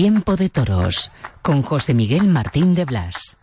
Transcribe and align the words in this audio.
Tiempo 0.00 0.36
de 0.36 0.48
Toros 0.48 1.10
con 1.42 1.62
José 1.62 1.92
Miguel 1.92 2.28
Martín 2.28 2.76
de 2.76 2.84
Blas. 2.84 3.36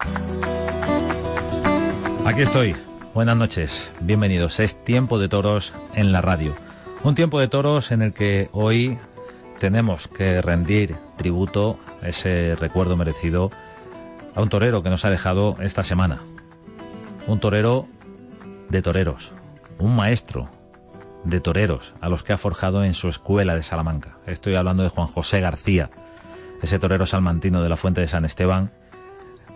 Aquí 2.25 2.43
estoy. 2.43 2.73
Buenas 3.13 3.35
noches. 3.35 3.91
Bienvenidos. 3.99 4.61
Es 4.61 4.81
Tiempo 4.85 5.19
de 5.19 5.27
Toros 5.27 5.73
en 5.95 6.13
la 6.13 6.21
radio. 6.21 6.55
Un 7.03 7.13
tiempo 7.13 7.41
de 7.41 7.49
toros 7.49 7.91
en 7.91 8.01
el 8.01 8.13
que 8.13 8.47
hoy 8.53 8.97
tenemos 9.59 10.07
que 10.07 10.41
rendir 10.41 10.95
tributo, 11.17 11.77
ese 12.01 12.55
recuerdo 12.55 12.95
merecido, 12.95 13.51
a 14.33 14.41
un 14.41 14.47
torero 14.47 14.81
que 14.81 14.89
nos 14.89 15.03
ha 15.03 15.09
dejado 15.09 15.57
esta 15.59 15.83
semana. 15.83 16.21
Un 17.27 17.41
torero 17.41 17.85
de 18.69 18.81
toreros. 18.81 19.33
Un 19.77 19.93
maestro 19.93 20.49
de 21.25 21.41
toreros 21.41 21.93
a 21.99 22.07
los 22.07 22.23
que 22.23 22.31
ha 22.31 22.37
forjado 22.37 22.85
en 22.85 22.93
su 22.93 23.09
escuela 23.09 23.57
de 23.57 23.63
Salamanca. 23.63 24.19
Estoy 24.25 24.55
hablando 24.55 24.83
de 24.83 24.89
Juan 24.89 25.07
José 25.07 25.41
García 25.41 25.89
ese 26.61 26.79
torero 26.79 27.05
salmantino 27.05 27.61
de 27.61 27.69
la 27.69 27.77
Fuente 27.77 28.01
de 28.01 28.07
San 28.07 28.25
Esteban, 28.25 28.71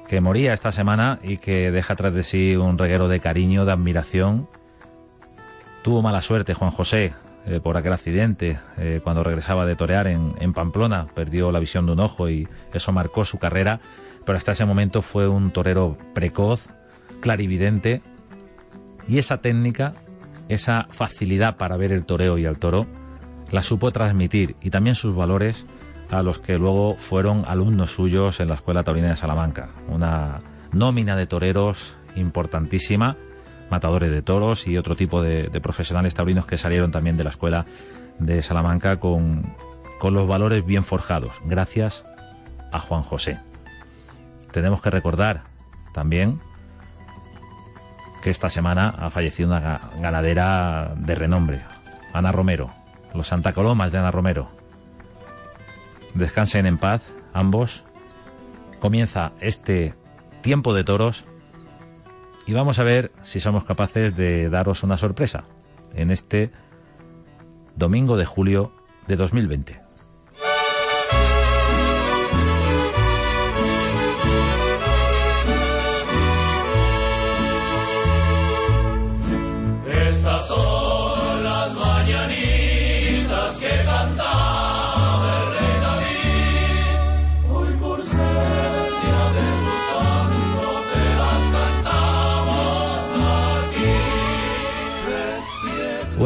que 0.07 0.21
moría 0.21 0.53
esta 0.53 0.71
semana 0.71 1.19
y 1.21 1.37
que 1.37 1.71
deja 1.71 1.95
tras 1.95 2.13
de 2.13 2.23
sí 2.23 2.55
un 2.55 2.77
reguero 2.77 3.07
de 3.07 3.19
cariño, 3.19 3.65
de 3.65 3.71
admiración. 3.71 4.49
Tuvo 5.83 6.01
mala 6.01 6.21
suerte 6.21 6.53
Juan 6.53 6.71
José 6.71 7.13
eh, 7.45 7.59
por 7.61 7.77
aquel 7.77 7.93
accidente 7.93 8.59
eh, 8.77 9.01
cuando 9.03 9.23
regresaba 9.23 9.65
de 9.65 9.75
torear 9.75 10.07
en, 10.07 10.53
Pamplona, 10.53 11.07
perdió 11.13 11.51
la 11.51 11.59
visión 11.59 11.85
de 11.85 11.93
un 11.93 11.99
ojo 11.99 12.29
y 12.29 12.47
eso 12.73 12.91
marcó 12.91 13.23
su 13.23 13.39
carrera, 13.39 13.79
pero 14.25 14.37
hasta 14.37 14.51
ese 14.51 14.65
momento 14.65 15.01
fue 15.01 15.27
un 15.27 15.51
torero 15.51 15.97
precoz, 16.13 16.67
clarividente. 17.21 18.01
Y 19.07 19.17
esa 19.17 19.41
técnica, 19.41 19.93
esa 20.49 20.87
facilidad 20.91 21.57
para 21.57 21.77
ver 21.77 21.91
el 21.91 22.05
toreo 22.05 22.37
y 22.37 22.45
al 22.45 22.59
toro, 22.59 22.85
la 23.51 23.63
supo 23.63 23.91
transmitir. 23.91 24.55
Y 24.61 24.69
también 24.69 24.95
sus 24.95 25.15
valores 25.15 25.65
a 26.11 26.23
los 26.23 26.39
que 26.39 26.57
luego 26.57 26.95
fueron 26.97 27.45
alumnos 27.47 27.91
suyos 27.91 28.39
en 28.39 28.47
la 28.47 28.55
Escuela 28.55 28.83
Taurina 28.83 29.09
de 29.09 29.15
Salamanca. 29.15 29.69
Una 29.87 30.41
nómina 30.71 31.15
de 31.15 31.27
toreros 31.27 31.97
importantísima, 32.15 33.15
matadores 33.69 34.11
de 34.11 34.21
toros 34.21 34.67
y 34.67 34.77
otro 34.77 34.95
tipo 34.95 35.21
de, 35.21 35.49
profesionales 35.61 36.15
taurinos 36.15 36.45
que 36.45 36.57
salieron 36.57 36.91
también 36.91 37.17
de 37.17 37.23
la 37.23 37.29
Escuela 37.29 37.65
de 38.17 38.41
Salamanca 38.41 38.99
con, 38.99 39.53
con 39.99 40.13
los 40.13 40.27
valores 40.27 40.65
bien 40.65 40.83
forjados, 40.83 41.39
gracias 41.45 42.03
a 42.71 42.79
Juan 42.79 43.03
José. 43.03 43.39
Tenemos 44.51 44.81
que 44.81 44.89
recordar 44.89 45.43
también 45.93 46.39
que 48.23 48.31
esta 48.31 48.49
semana 48.49 48.89
ha 48.97 49.09
fallecido 49.09 49.49
una 49.49 49.79
ganadera 49.99 50.93
de 50.97 51.15
renombre, 51.15 51.61
Ana 52.13 52.31
Romero, 52.31 52.71
los 53.13 53.27
Santa 53.27 53.53
Colomas 53.53 53.91
de 53.91 53.99
Ana 53.99 54.11
Romero, 54.11 54.49
Descansen 56.13 56.65
en 56.65 56.77
paz 56.77 57.03
ambos. 57.33 57.83
Comienza 58.79 59.33
este 59.41 59.93
tiempo 60.41 60.73
de 60.73 60.83
toros 60.83 61.25
y 62.47 62.53
vamos 62.53 62.79
a 62.79 62.83
ver 62.83 63.11
si 63.21 63.39
somos 63.39 63.63
capaces 63.63 64.15
de 64.15 64.49
daros 64.49 64.83
una 64.83 64.97
sorpresa 64.97 65.43
en 65.93 66.11
este 66.11 66.51
domingo 67.75 68.17
de 68.17 68.25
julio 68.25 68.71
de 69.07 69.15
2020. 69.15 69.88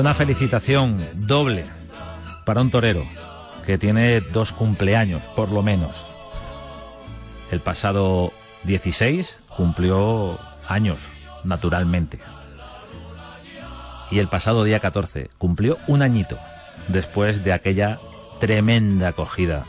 Una 0.03 0.13
felicitación 0.13 0.99
doble 1.15 1.63
para 2.43 2.59
un 2.59 2.69
torero 2.69 3.05
que 3.65 3.77
tiene 3.77 4.19
dos 4.19 4.51
cumpleaños, 4.51 5.21
por 5.33 5.49
lo 5.49 5.63
menos. 5.63 6.05
El 7.51 7.61
pasado 7.61 8.33
16 8.65 9.45
cumplió 9.55 10.37
años, 10.67 10.99
naturalmente. 11.45 12.19
Y 14.11 14.19
el 14.19 14.27
pasado 14.27 14.65
día 14.65 14.81
14 14.81 15.29
cumplió 15.37 15.77
un 15.87 16.01
añito 16.01 16.37
después 16.89 17.41
de 17.45 17.53
aquella 17.53 17.97
tremenda 18.41 19.07
acogida 19.07 19.63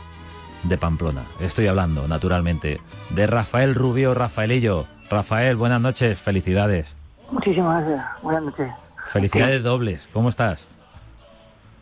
de 0.63 0.77
Pamplona. 0.77 1.21
Estoy 1.39 1.67
hablando, 1.67 2.09
naturalmente, 2.09 2.81
de 3.11 3.25
Rafael 3.25 3.73
Rubio 3.73 4.13
Rafaelillo. 4.13 4.83
Rafael, 5.09 5.55
buenas 5.55 5.79
noches, 5.79 6.19
felicidades. 6.19 6.93
Muchísimas 7.31 7.85
gracias, 7.85 8.21
buenas 8.21 8.43
noches. 8.43 8.84
Felicidades 9.15 9.63
dobles, 9.63 10.09
¿cómo 10.11 10.27
estás? 10.27 10.67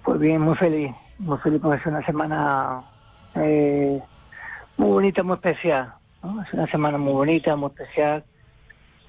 Pues 0.04 0.20
bien, 0.20 0.40
muy 0.40 0.56
feliz, 0.56 0.92
muy 1.18 1.40
feliz 1.40 1.60
porque 1.64 1.80
es 1.80 1.86
una 1.88 2.06
semana 2.06 2.84
eh, 3.34 4.00
muy 4.78 4.90
bonita, 4.90 5.24
muy 5.24 5.34
especial. 5.34 5.96
Es 6.46 6.54
una 6.54 6.68
semana 6.68 7.00
muy 7.00 7.14
bonita, 7.14 7.56
muy 7.56 7.72
especial. 7.72 8.24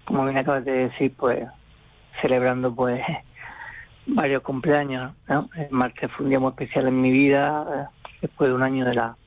Como 0.07 0.25
bien 0.25 0.39
acabas 0.39 0.65
de 0.65 0.89
decir, 0.89 1.13
pues 1.19 1.47
celebrando 2.23 2.75
pues 2.75 3.03
varios 4.07 4.41
cumpleaños. 4.41 5.13
El 5.29 5.69
martes 5.69 6.11
fue 6.13 6.25
un 6.25 6.31
día 6.31 6.41
muy 6.41 6.49
especial 6.49 6.89
en 6.89 7.03
mi 7.03 7.11
vida, 7.11 7.67
eh, 7.77 8.09
después 8.23 8.49
de 8.49 8.55
un 8.55 8.63
año 8.63 8.87
de 8.87 8.95
la, 8.95 9.19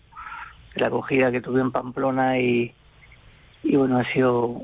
de 0.74 0.82
la 0.82 0.88
acogida 0.88 1.32
que 1.32 1.42
tuve 1.42 1.62
en 1.62 1.72
Pamplona 1.72 2.40
y, 2.40 2.74
y 3.62 3.76
bueno, 3.76 4.00
ha 4.00 4.12
sido 4.12 4.60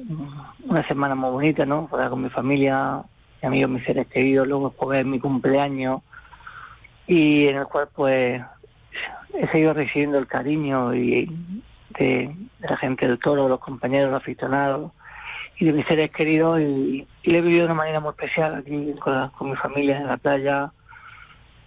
una 0.65 0.87
semana 0.87 1.13
muy 1.13 1.29
bonita, 1.29 1.67
¿no? 1.67 1.87
con 1.87 2.23
mi 2.23 2.31
familia, 2.31 3.03
amigos, 3.43 3.71
mis 3.71 3.83
seres 3.83 4.07
queridos, 4.07 4.47
luego 4.47 4.73
de 4.91 5.03
mi 5.03 5.19
cumpleaños 5.19 6.01
y 7.07 7.47
en 7.47 7.57
el 7.57 7.65
cual 7.65 7.89
pues 7.93 8.41
he 9.33 9.47
seguido 9.47 9.73
recibiendo 9.73 10.17
el 10.17 10.27
cariño 10.27 10.93
y 10.95 11.29
de, 11.99 12.35
la 12.59 12.77
gente 12.77 13.07
del 13.07 13.19
toro, 13.19 13.49
los 13.49 13.59
compañeros, 13.59 14.11
los 14.11 14.21
aficionados 14.21 14.91
y 15.57 15.65
de 15.65 15.73
mis 15.73 15.85
seres 15.85 16.11
queridos 16.11 16.61
y, 16.61 17.07
y 17.23 17.35
he 17.35 17.41
vivido 17.41 17.61
de 17.61 17.65
una 17.65 17.73
manera 17.75 17.99
muy 17.99 18.11
especial 18.11 18.55
aquí 18.55 18.93
con, 18.99 19.49
mi 19.49 19.55
familia 19.57 19.97
en 19.97 20.07
la 20.07 20.17
playa 20.17 20.71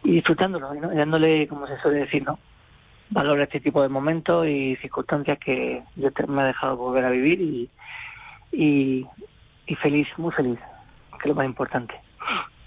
y 0.02 0.12
disfrutándolo, 0.12 0.72
dándole, 0.74 1.46
como 1.48 1.66
se 1.66 1.78
suele 1.80 2.00
decir, 2.00 2.24
¿no? 2.24 2.38
valor 3.10 3.38
a 3.38 3.44
este 3.44 3.60
tipo 3.60 3.82
de 3.82 3.88
momentos 3.88 4.46
y 4.48 4.76
circunstancias 4.76 5.38
que 5.38 5.82
yo 5.94 6.10
me 6.26 6.42
ha 6.42 6.46
dejado 6.46 6.76
volver 6.76 7.04
a 7.04 7.10
vivir 7.10 7.68
y 8.50 8.98
feliz, 9.80 10.08
muy 10.16 10.32
feliz 10.32 10.58
lo 11.26 11.34
más 11.34 11.46
importante. 11.46 11.94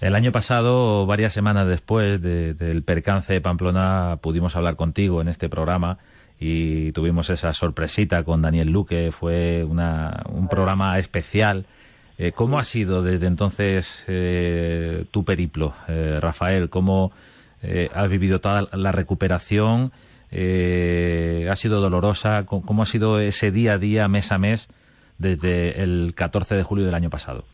El 0.00 0.14
año 0.14 0.32
pasado, 0.32 1.04
varias 1.04 1.34
semanas 1.34 1.66
después 1.66 2.22
del 2.22 2.82
percance 2.84 3.34
de 3.34 3.40
Pamplona, 3.42 4.18
pudimos 4.22 4.56
hablar 4.56 4.76
contigo 4.76 5.20
en 5.20 5.28
este 5.28 5.50
programa 5.50 5.98
y 6.38 6.92
tuvimos 6.92 7.28
esa 7.28 7.52
sorpresita 7.52 8.24
con 8.24 8.40
Daniel 8.40 8.70
Luque. 8.70 9.12
Fue 9.12 9.62
una, 9.62 10.22
un 10.30 10.48
programa 10.48 10.98
especial. 10.98 11.66
Eh, 12.16 12.32
¿Cómo 12.32 12.58
ha 12.58 12.64
sido 12.64 13.02
desde 13.02 13.26
entonces 13.26 14.04
eh, 14.08 15.04
tu 15.10 15.24
periplo, 15.24 15.74
eh, 15.86 16.18
Rafael? 16.20 16.70
¿Cómo 16.70 17.12
has 17.94 18.08
vivido 18.08 18.40
toda 18.40 18.68
la 18.72 18.90
recuperación? 18.90 19.92
¿Ha 20.32 21.56
sido 21.56 21.78
dolorosa? 21.82 22.46
¿Cómo 22.46 22.82
ha 22.82 22.86
sido 22.86 23.20
ese 23.20 23.50
día 23.50 23.74
a 23.74 23.78
día, 23.78 24.08
mes 24.08 24.32
a 24.32 24.38
mes, 24.38 24.68
desde 25.18 25.82
el 25.82 26.14
14 26.14 26.54
de 26.54 26.62
julio 26.62 26.86
del 26.86 26.94
año 26.94 27.10
pasado? 27.10 27.44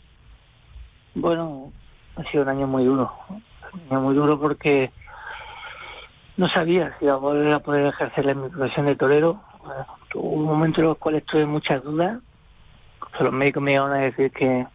Bueno, 1.18 1.72
ha 2.16 2.30
sido 2.30 2.42
un 2.42 2.50
año 2.50 2.66
muy 2.66 2.84
duro. 2.84 3.10
Un 3.30 3.82
año 3.90 4.00
muy 4.02 4.14
duro 4.14 4.38
porque 4.38 4.92
no 6.36 6.46
sabía 6.50 6.94
si 6.98 7.06
iba 7.06 7.14
a 7.14 7.20
poder, 7.20 7.52
a 7.54 7.58
poder 7.58 7.86
ejercer 7.86 8.36
mi 8.36 8.50
profesión 8.50 8.84
de 8.84 8.96
torero. 8.96 9.40
Hubo 10.14 10.30
un 10.32 10.44
momento 10.44 10.82
en 10.82 10.88
los 10.88 10.98
cuales 10.98 11.24
tuve 11.24 11.46
muchas 11.46 11.82
dudas. 11.82 12.18
Los 13.18 13.32
médicos 13.32 13.62
me 13.62 13.72
iban 13.72 13.92
a 13.92 13.96
decir 13.96 14.30
que, 14.30 14.66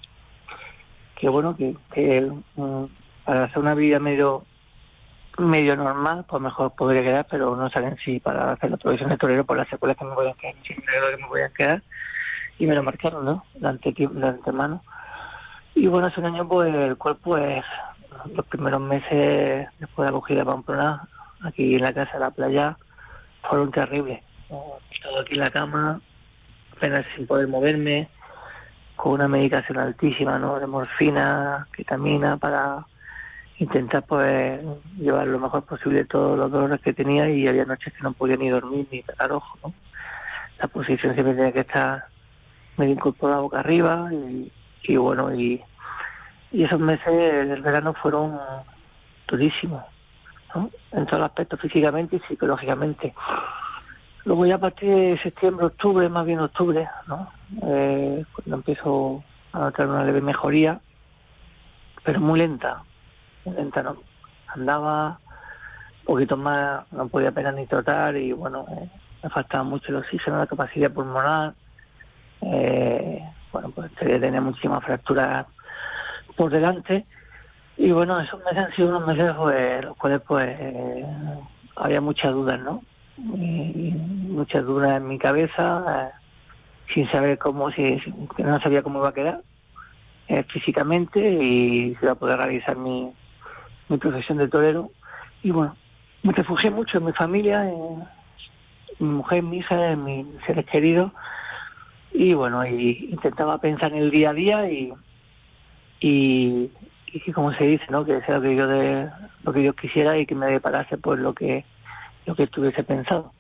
que 1.16 1.30
bueno, 1.30 1.56
que, 1.56 2.32
mm, 2.56 2.86
para 3.24 3.44
hacer 3.44 3.60
una 3.60 3.76
vida 3.76 4.00
medio 4.00 4.44
medio 5.38 5.76
normal, 5.76 6.26
pues 6.28 6.42
mejor 6.42 6.72
podría 6.72 7.04
quedar, 7.04 7.28
pero 7.30 7.56
no 7.56 7.70
saben 7.70 7.98
si 8.04 8.20
para 8.20 8.52
hacer 8.52 8.72
la 8.72 8.78
profesión 8.78 9.10
de 9.10 9.18
torero 9.18 9.46
por 9.46 9.58
las 9.58 9.70
secuelas 9.70 9.96
que 9.96 10.06
me 10.06 10.16
voy 10.16 10.28
a 10.28 10.34
quedar, 10.34 10.56
que 10.56 11.18
me 11.18 11.28
voy 11.28 11.42
a 11.42 11.50
quedar, 11.50 11.84
y 12.58 12.66
me 12.66 12.76
lo 12.76 12.84
marcaron, 12.84 13.26
¿no? 13.26 13.46
De 13.54 13.68
antemano. 13.68 14.84
Y 15.82 15.88
bueno, 15.88 16.06
hace 16.06 16.20
un 16.20 16.28
año, 16.28 16.48
pues 16.48 16.72
el 16.76 16.96
cuerpo, 16.96 17.32
pues, 17.32 17.66
los 18.36 18.46
primeros 18.46 18.80
meses 18.82 19.68
después 19.80 20.06
de 20.06 20.12
la 20.12 20.18
acogida 20.18 20.40
de 20.42 20.46
Pamplona, 20.46 21.08
aquí 21.42 21.74
en 21.74 21.82
la 21.82 21.92
casa 21.92 22.14
de 22.14 22.20
la 22.20 22.30
playa, 22.30 22.78
fueron 23.50 23.72
terribles. 23.72 24.22
Estaba 24.92 25.22
aquí 25.22 25.34
en 25.34 25.40
la 25.40 25.50
cama, 25.50 26.00
apenas 26.78 27.04
sin 27.16 27.26
poder 27.26 27.48
moverme, 27.48 28.10
con 28.96 29.14
una 29.14 29.28
medicación 29.28 29.80
altísima, 29.80 30.38
¿no? 30.38 30.60
De 30.60 30.68
morfina, 30.68 31.68
ketamina, 31.72 32.38
para 32.38 32.86
intentar 33.58 34.04
pues 34.04 34.62
llevar 35.00 35.26
lo 35.26 35.40
mejor 35.40 35.64
posible 35.64 36.06
todos 36.06 36.38
los 36.38 36.52
dolores 36.52 36.80
que 36.82 36.94
tenía 36.94 37.28
y 37.28 37.48
había 37.48 37.66
noches 37.66 37.92
que 37.92 38.04
no 38.04 38.14
podía 38.14 38.38
ni 38.38 38.50
dormir 38.50 38.88
ni 38.92 39.02
pegar 39.02 39.32
ojo, 39.32 39.58
¿no? 39.64 39.74
La 40.60 40.68
posición 40.68 41.16
siempre 41.16 41.34
tenía 41.34 41.52
que 41.52 41.62
estar 41.62 42.06
medio 42.78 42.94
incorporada 42.94 43.42
boca 43.42 43.62
arriba 43.62 44.12
y, 44.84 44.96
bueno, 44.98 45.34
y, 45.34 45.60
y 46.52 46.64
esos 46.64 46.80
meses 46.80 47.48
del 47.48 47.62
verano 47.62 47.94
fueron 47.94 48.40
durísimos. 49.28 49.84
En 50.92 51.06
todos 51.06 51.20
los 51.20 51.30
aspectos, 51.30 51.62
físicamente 51.62 52.18
y 52.18 52.20
psicológicamente. 52.28 53.14
Luego 54.26 54.46
ya 54.46 54.56
a 54.56 54.60
partir 54.60 54.90
de 54.90 55.20
septiembre, 55.24 55.66
octubre, 55.68 56.08
más 56.10 56.26
bien 56.26 56.40
octubre, 56.40 56.88
¿no? 57.08 57.32
Eh, 57.64 58.24
cuando 58.34 58.56
empiezo 58.58 59.24
a 59.54 59.60
notar 59.60 59.88
una 59.88 60.04
leve 60.04 60.22
mejoría, 60.22 60.80
pero 62.04 62.20
muy 62.20 62.40
lenta, 62.40 62.84
no 63.46 63.98
andaba 64.54 65.20
un 66.02 66.06
poquito 66.06 66.36
más, 66.38 66.92
no 66.92 67.08
podía 67.08 67.30
apenas 67.30 67.56
ni 67.56 67.66
trotar 67.66 68.16
y 68.18 68.32
bueno, 68.34 68.66
eh, 68.72 68.90
me 69.24 69.30
faltaba 69.30 69.64
mucho 69.64 69.90
el 69.90 69.98
oxígeno, 69.98 70.38
la 70.38 70.48
capacidad 70.48 70.92
pulmonar, 70.92 71.54
eh, 72.42 73.24
bueno, 73.52 73.72
pues 73.72 73.92
tenía 73.96 74.42
muchísimas 74.42 74.84
fracturas 74.84 75.46
por 76.42 76.50
delante 76.50 77.06
y 77.78 77.92
bueno, 77.92 78.20
esos 78.20 78.44
meses 78.44 78.58
han 78.58 78.76
sido 78.76 78.90
unos 78.90 79.06
meses 79.06 79.32
pues, 79.38 79.86
los 79.86 79.96
cuales 79.96 80.22
pues 80.28 80.46
eh, 80.60 81.06
había 81.76 82.02
muchas 82.02 82.32
dudas, 82.32 82.60
¿no? 82.60 82.82
muchas 83.16 84.66
dudas 84.66 84.98
en 84.98 85.08
mi 85.08 85.20
cabeza, 85.20 86.12
sin 86.92 87.08
saber 87.12 87.38
cómo, 87.38 87.70
si, 87.70 88.02
no 88.40 88.60
sabía 88.60 88.82
cómo 88.82 88.98
iba 88.98 89.10
a 89.10 89.14
quedar 89.14 89.42
físicamente 90.48 91.20
y 91.20 91.94
si 91.94 91.98
iba 92.02 92.14
a 92.14 92.16
poder 92.16 92.40
realizar 92.40 92.76
mi, 92.76 93.14
mi 93.90 93.98
profesión 93.98 94.40
de 94.40 94.48
torero. 94.48 94.90
Y 95.44 95.52
bueno, 95.52 95.76
me 96.24 96.34
refugié 96.34 96.72
mucho 96.72 96.98
en 96.98 97.06
mi 97.06 97.12
familia, 97.12 97.70
en 97.70 98.04
mi 98.98 99.10
mujer, 99.10 99.40
en 99.40 99.50
mi 99.52 99.58
hija, 99.58 99.92
en 99.92 100.04
mis 100.04 100.26
seres 100.48 100.66
queridos. 100.66 101.12
Y 102.12 102.34
bueno, 102.34 102.66
y 102.66 103.10
intentaba 103.12 103.60
pensar 103.60 103.92
en 103.92 104.00
el 104.00 104.10
día 104.10 104.32
a 104.32 104.34
día 104.34 104.72
y, 104.72 104.92
y, 106.02 106.72
y 107.06 107.32
como 107.32 107.54
se 107.54 107.66
dice, 107.66 107.86
¿no? 107.90 108.04
Que 108.04 108.20
sea 108.22 108.36
lo 108.36 108.42
que 108.42 108.56
yo 108.56 108.68
de, 108.68 109.10
lo 109.44 109.54
que 109.54 109.64
yo 109.64 109.74
quisiera 109.74 110.18
y 110.18 110.26
que 110.26 110.36
me 110.36 110.48
deparase 110.48 110.98
pues 110.98 111.20
lo 111.20 111.34
que 111.34 111.64
lo 112.26 112.36
que 112.36 112.44
estuviese 112.44 112.84
pensado. 112.84 113.32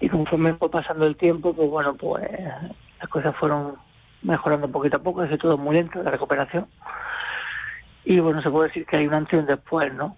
Y 0.00 0.08
conforme 0.08 0.54
fue 0.54 0.70
pasando 0.70 1.06
el 1.06 1.16
tiempo, 1.16 1.52
pues 1.52 1.68
bueno, 1.68 1.94
pues 1.94 2.28
las 2.98 3.08
cosas 3.08 3.36
fueron 3.36 3.74
mejorando 4.22 4.68
poquito 4.68 4.96
a 4.96 5.02
poco, 5.02 5.22
es 5.22 5.38
todo 5.38 5.58
muy 5.58 5.74
lento, 5.76 6.02
la 6.02 6.10
recuperación. 6.10 6.66
Y 8.04 8.18
bueno, 8.20 8.42
se 8.42 8.50
puede 8.50 8.68
decir 8.68 8.86
que 8.86 8.96
hay 8.96 9.06
un 9.06 9.14
antes 9.14 9.34
y 9.34 9.36
un 9.36 9.46
después, 9.46 9.92
¿no? 9.94 10.16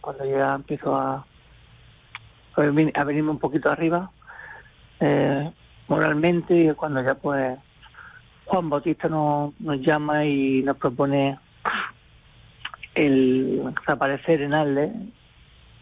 Cuando 0.00 0.24
ya 0.24 0.54
empiezo 0.54 0.96
a, 0.96 1.24
a 2.56 3.04
venirme 3.04 3.30
un 3.30 3.38
poquito 3.38 3.70
arriba, 3.70 4.10
eh, 4.98 5.52
moralmente, 5.86 6.56
y 6.56 6.72
cuando 6.74 7.00
ya 7.02 7.14
pues 7.14 7.56
Juan 8.46 8.70
Bautista 8.70 9.08
nos, 9.08 9.52
llama 9.80 10.24
y 10.24 10.62
nos 10.62 10.76
propone 10.76 11.38
el 12.94 13.62
aparecer 13.86 14.40
en 14.40 14.54
Alde, 14.54 14.92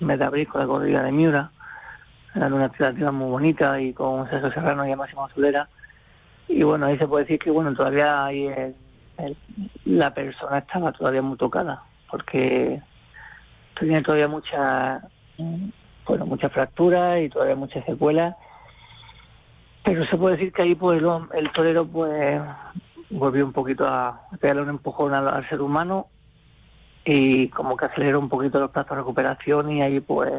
mes 0.01 0.19
de 0.19 0.25
abril 0.25 0.49
con 0.49 0.61
la 0.63 0.67
corrida 0.67 1.03
de 1.03 1.13
Miura, 1.13 1.51
era 2.35 2.47
una 2.47 2.65
alternativa 2.65 3.13
muy 3.13 3.31
bonita 3.31 3.81
y 3.81 3.93
con 3.93 4.29
César 4.29 4.53
Serrano 4.53 4.87
y 4.87 4.91
a 4.91 4.97
Máximo 4.97 5.25
Azulera. 5.25 5.69
Y 6.49 6.63
bueno, 6.65 6.87
ahí 6.87 6.99
se 6.99 7.07
puede 7.07 7.25
decir 7.25 7.39
que 7.39 7.51
bueno, 7.51 7.75
todavía 7.75 8.29
el, 8.33 8.75
la 9.85 10.13
persona 10.13 10.59
estaba 10.59 10.91
todavía 10.93 11.23
muy 11.23 11.37
tocada 11.37 11.83
porque 12.11 12.83
tenía 13.79 14.03
todavía 14.03 14.29
mucha 14.29 15.03
bueno 16.07 16.27
muchas 16.27 16.53
fracturas 16.53 17.23
y 17.23 17.29
todavía 17.29 17.57
muchas 17.57 17.85
secuelas 17.85 18.35
pero 19.85 20.05
se 20.07 20.17
puede 20.17 20.37
decir 20.37 20.53
que 20.53 20.63
ahí 20.63 20.75
pues 20.75 21.01
el, 21.35 21.51
torero 21.53 21.87
pues 21.87 22.41
volvió 23.11 23.45
un 23.45 23.53
poquito 23.53 23.87
a 23.87 24.23
pegarle 24.41 24.63
un 24.63 24.71
empujón 24.71 25.15
al, 25.15 25.49
ser 25.49 25.61
humano 25.61 26.09
y 27.05 27.49
como 27.49 27.77
que 27.77 27.85
aceleró 27.85 28.19
un 28.19 28.31
poquito 28.31 28.59
los 28.59 28.71
plazos 28.71 28.91
de 28.91 28.97
recuperación 28.97 29.71
y 29.71 29.83
ahí 29.83 30.01
pues 30.01 30.33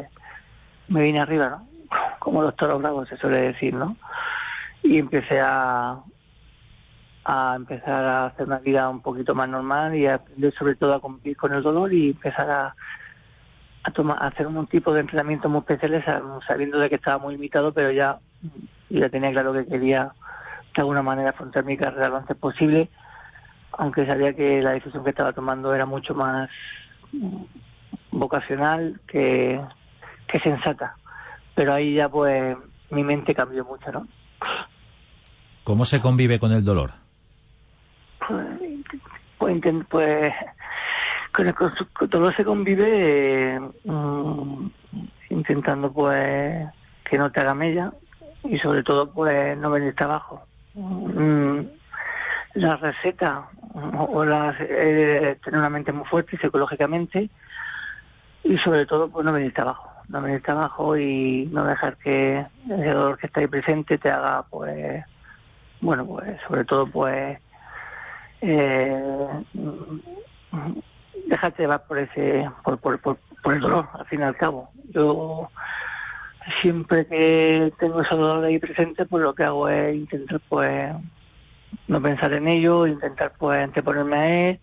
me 0.88 1.02
vine 1.02 1.20
arriba 1.20 1.48
no 1.48 1.68
como 2.18 2.42
los 2.42 2.56
toros 2.56 2.82
bravos 2.82 3.08
se 3.08 3.16
suele 3.16 3.40
decir 3.40 3.72
no 3.72 3.96
y 4.82 4.98
empecé 4.98 5.40
a, 5.40 6.00
a 7.24 7.54
empezar 7.56 8.04
a 8.04 8.26
hacer 8.26 8.46
una 8.46 8.58
vida 8.58 8.88
un 8.88 9.00
poquito 9.00 9.32
más 9.34 9.48
normal 9.48 9.94
y 9.94 10.06
a 10.06 10.14
aprender 10.14 10.52
sobre 10.54 10.74
todo 10.74 10.94
a 10.94 11.00
convivir 11.00 11.36
con 11.36 11.52
el 11.52 11.62
dolor 11.62 11.92
y 11.92 12.10
empezar 12.10 12.50
a, 12.50 12.74
a, 13.84 13.90
tomar, 13.92 14.20
a 14.20 14.26
hacer 14.26 14.48
un 14.48 14.66
tipo 14.66 14.92
de 14.92 15.00
entrenamiento 15.00 15.48
muy 15.48 15.60
especiales 15.60 16.04
sabiendo 16.46 16.78
de 16.78 16.88
que 16.88 16.96
estaba 16.96 17.18
muy 17.18 17.34
limitado, 17.34 17.72
pero 17.72 17.92
ya, 17.92 18.18
ya 18.90 19.08
tenía 19.08 19.32
claro 19.32 19.52
que 19.52 19.66
quería 19.66 20.12
de 20.74 20.82
alguna 20.82 21.02
manera 21.02 21.30
afrontar 21.30 21.64
mi 21.64 21.76
carrera 21.76 22.08
lo 22.08 22.18
antes 22.18 22.36
posible, 22.36 22.88
aunque 23.72 24.06
sabía 24.06 24.34
que 24.34 24.60
la 24.60 24.72
decisión 24.72 25.04
que 25.04 25.10
estaba 25.10 25.32
tomando 25.32 25.74
era 25.74 25.86
mucho 25.86 26.14
más 26.14 26.50
vocacional 28.10 29.00
que, 29.06 29.60
que 30.26 30.40
sensata. 30.40 30.96
Pero 31.54 31.72
ahí 31.72 31.94
ya 31.94 32.08
pues 32.08 32.56
mi 32.90 33.02
mente 33.02 33.34
cambió 33.34 33.64
mucho, 33.64 33.90
¿no? 33.90 34.06
¿Cómo 35.64 35.84
se 35.84 36.00
convive 36.00 36.38
con 36.38 36.52
el 36.52 36.64
dolor? 36.64 36.92
pues, 39.38 39.60
pues 39.88 40.32
con 41.32 41.46
el 41.46 41.54
todo 42.10 42.32
se 42.32 42.44
convive 42.44 43.60
mm, 43.84 44.66
intentando 45.30 45.92
pues 45.92 46.66
que 47.08 47.18
no 47.18 47.30
te 47.30 47.40
haga 47.40 47.54
mella 47.54 47.92
y 48.48 48.58
sobre 48.58 48.82
todo 48.82 49.10
pues 49.10 49.56
no 49.58 49.70
venir 49.70 49.94
abajo. 49.98 50.46
Mm, 50.74 51.60
la 52.54 52.76
receta 52.76 53.48
o 54.08 54.24
la 54.24 54.54
eh, 54.60 55.38
tener 55.44 55.58
una 55.58 55.70
mente 55.70 55.92
muy 55.92 56.06
fuerte 56.06 56.38
psicológicamente 56.38 57.28
y 58.44 58.58
sobre 58.58 58.86
todo 58.86 59.08
pues 59.08 59.24
no 59.24 59.32
venir 59.32 59.52
abajo. 59.56 59.90
No 60.08 60.22
venir 60.22 60.42
abajo 60.46 60.96
y 60.96 61.48
no 61.52 61.64
dejar 61.64 61.96
que 61.96 62.46
el 62.68 62.92
dolor 62.92 63.18
que 63.18 63.26
está 63.26 63.40
ahí 63.40 63.46
presente 63.48 63.98
te 63.98 64.10
haga 64.10 64.42
pues 64.48 65.04
bueno 65.80 66.06
pues 66.06 66.40
sobre 66.46 66.64
todo 66.64 66.86
pues 66.86 67.38
eh, 68.40 69.28
déjate 71.26 71.62
llevar 71.62 71.84
por 71.86 71.98
ese 71.98 72.48
por, 72.62 72.78
por, 72.78 72.98
por, 73.00 73.18
el 73.54 73.60
dolor 73.60 73.88
al 73.94 74.06
fin 74.06 74.20
y 74.20 74.22
al 74.22 74.36
cabo. 74.36 74.70
Yo 74.90 75.50
siempre 76.60 77.06
que 77.06 77.72
tengo 77.78 78.02
ese 78.02 78.14
dolor 78.14 78.44
ahí 78.44 78.58
presente 78.58 79.06
pues 79.06 79.22
lo 79.22 79.34
que 79.34 79.44
hago 79.44 79.68
es 79.68 79.94
intentar 79.94 80.40
pues 80.48 80.94
no 81.88 82.02
pensar 82.02 82.32
en 82.34 82.48
ello 82.48 82.86
intentar 82.86 83.32
pues 83.38 83.58
anteponerme 83.58 84.16
a 84.16 84.48
él 84.48 84.60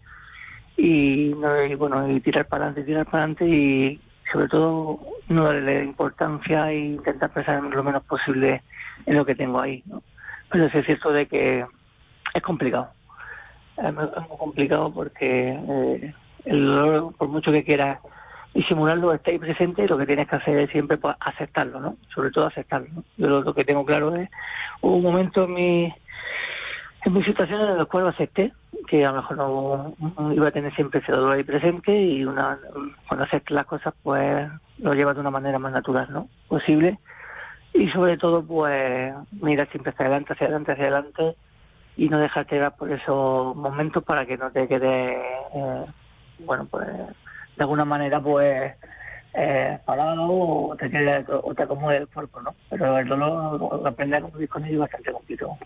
y, 0.78 1.34
bueno 1.34 2.10
y 2.10 2.20
tirar 2.22 2.48
para 2.48 2.66
adelante 2.66 2.84
tirar 2.84 3.06
para 3.06 3.24
adelante 3.24 3.48
y 3.48 4.02
sobre 4.32 4.48
todo 4.48 5.00
no 5.28 5.44
darle 5.44 5.84
importancia 5.84 6.72
e 6.72 6.80
intentar 6.80 7.32
pensar 7.32 7.62
lo 7.62 7.84
menos 7.84 8.04
posible 8.04 8.64
en 9.06 9.18
lo 9.18 9.26
que 9.26 9.36
tengo 9.36 9.60
ahí 9.60 9.84
¿no? 9.86 10.02
pero 10.50 10.66
es 10.66 10.86
cierto 10.86 11.12
de 11.12 11.28
que 11.28 11.66
es 12.34 12.42
complicado 12.42 12.90
es 13.78 13.94
muy, 13.94 14.08
complicado 14.38 14.94
porque 14.94 15.50
eh, 15.50 16.14
el 16.46 16.66
dolor, 16.66 17.16
por 17.16 17.28
mucho 17.30 17.52
que 17.52 17.64
quieras 17.64 18.00
disimularlo, 18.54 19.14
está 19.14 19.32
ahí 19.32 19.40
presente 19.40 19.84
y 19.84 19.88
lo 19.88 19.98
que 19.98 20.06
tienes 20.06 20.28
que 20.28 20.36
hacer 20.36 20.58
es 20.60 20.70
siempre 20.70 20.98
pues, 20.98 21.16
aceptarlo, 21.20 21.80
¿no? 21.80 21.98
Sobre 22.14 22.32
todo 22.32 22.46
aceptarlo. 22.46 23.04
Yo 23.18 23.28
lo, 23.28 23.54
que 23.54 23.66
tengo 23.66 23.86
claro 23.86 24.16
es, 24.16 24.30
hubo 24.82 24.98
un 24.98 25.04
momento 25.04 25.46
en 25.46 25.54
mi, 25.54 25.94
En 27.06 27.14
mis 27.14 27.26
situaciones 27.26 27.70
en 27.70 27.78
las 27.78 27.88
cuales 27.88 28.14
acepté 28.14 28.54
que 28.88 29.06
a 29.06 29.12
lo 29.12 29.22
mejor 29.22 29.38
no, 29.38 30.34
iba 30.34 30.48
a 30.48 30.52
tener 30.52 30.74
siempre 30.76 31.00
ese 31.00 31.12
dolor 31.12 31.36
ahí 31.36 31.44
presente 31.44 32.00
y 32.00 32.26
una, 32.26 32.60
cuando 33.08 33.26
aceptas 33.26 33.56
las 33.56 33.66
cosas, 33.66 33.94
pues 34.04 34.48
lo 34.80 34.94
llevas 34.94 35.16
de 35.16 35.22
una 35.22 35.32
manera 35.32 35.58
más 35.60 35.72
natural, 35.72 36.08
¿no? 36.12 36.28
Posible. 36.48 37.00
Y 37.74 37.90
sobre 37.90 38.18
todo, 38.18 38.44
pues, 38.44 39.14
mira 39.32 39.66
siempre 39.68 39.92
hacia 39.92 40.06
adelante, 40.06 40.34
hacia 40.34 40.46
adelante, 40.46 40.72
hacia 40.74 40.84
adelante 40.84 41.36
y 41.96 42.10
no 42.10 42.20
dejarte 42.20 42.56
llevar 42.56 42.76
por 42.76 42.92
esos 42.92 43.56
momentos 43.56 44.04
para 44.04 44.26
que 44.26 44.38
no 44.38 44.52
te 44.52 44.68
quede, 44.68 45.14
eh, 45.56 45.86
bueno, 46.40 46.68
pues, 46.70 46.88
de 47.56 47.64
alguna 47.64 47.86
manera, 47.86 48.22
pues, 48.22 48.74
eh, 49.34 49.80
parado 49.86 50.28
o 50.30 50.76
te, 50.76 50.90
quede, 50.90 51.26
o 51.28 51.54
te 51.56 51.64
acomode 51.64 51.98
el 51.98 52.08
cuerpo, 52.08 52.42
¿no? 52.42 52.54
Pero 52.70 52.98
el 53.00 53.08
dolor, 53.08 53.82
aprender 53.88 54.20
a 54.20 54.22
convivir 54.22 54.50
con 54.50 54.64
ello 54.66 54.76
es 54.76 54.80
bastante 54.80 55.12
complicado. 55.12 55.58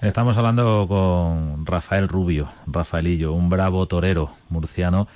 Estamos 0.00 0.38
hablando 0.38 0.86
con 0.88 1.66
Rafael 1.66 2.08
Rubio, 2.08 2.48
Rafaelillo, 2.66 3.34
un 3.34 3.50
bravo 3.50 3.86
torero 3.86 4.30
murciano. 4.48 5.08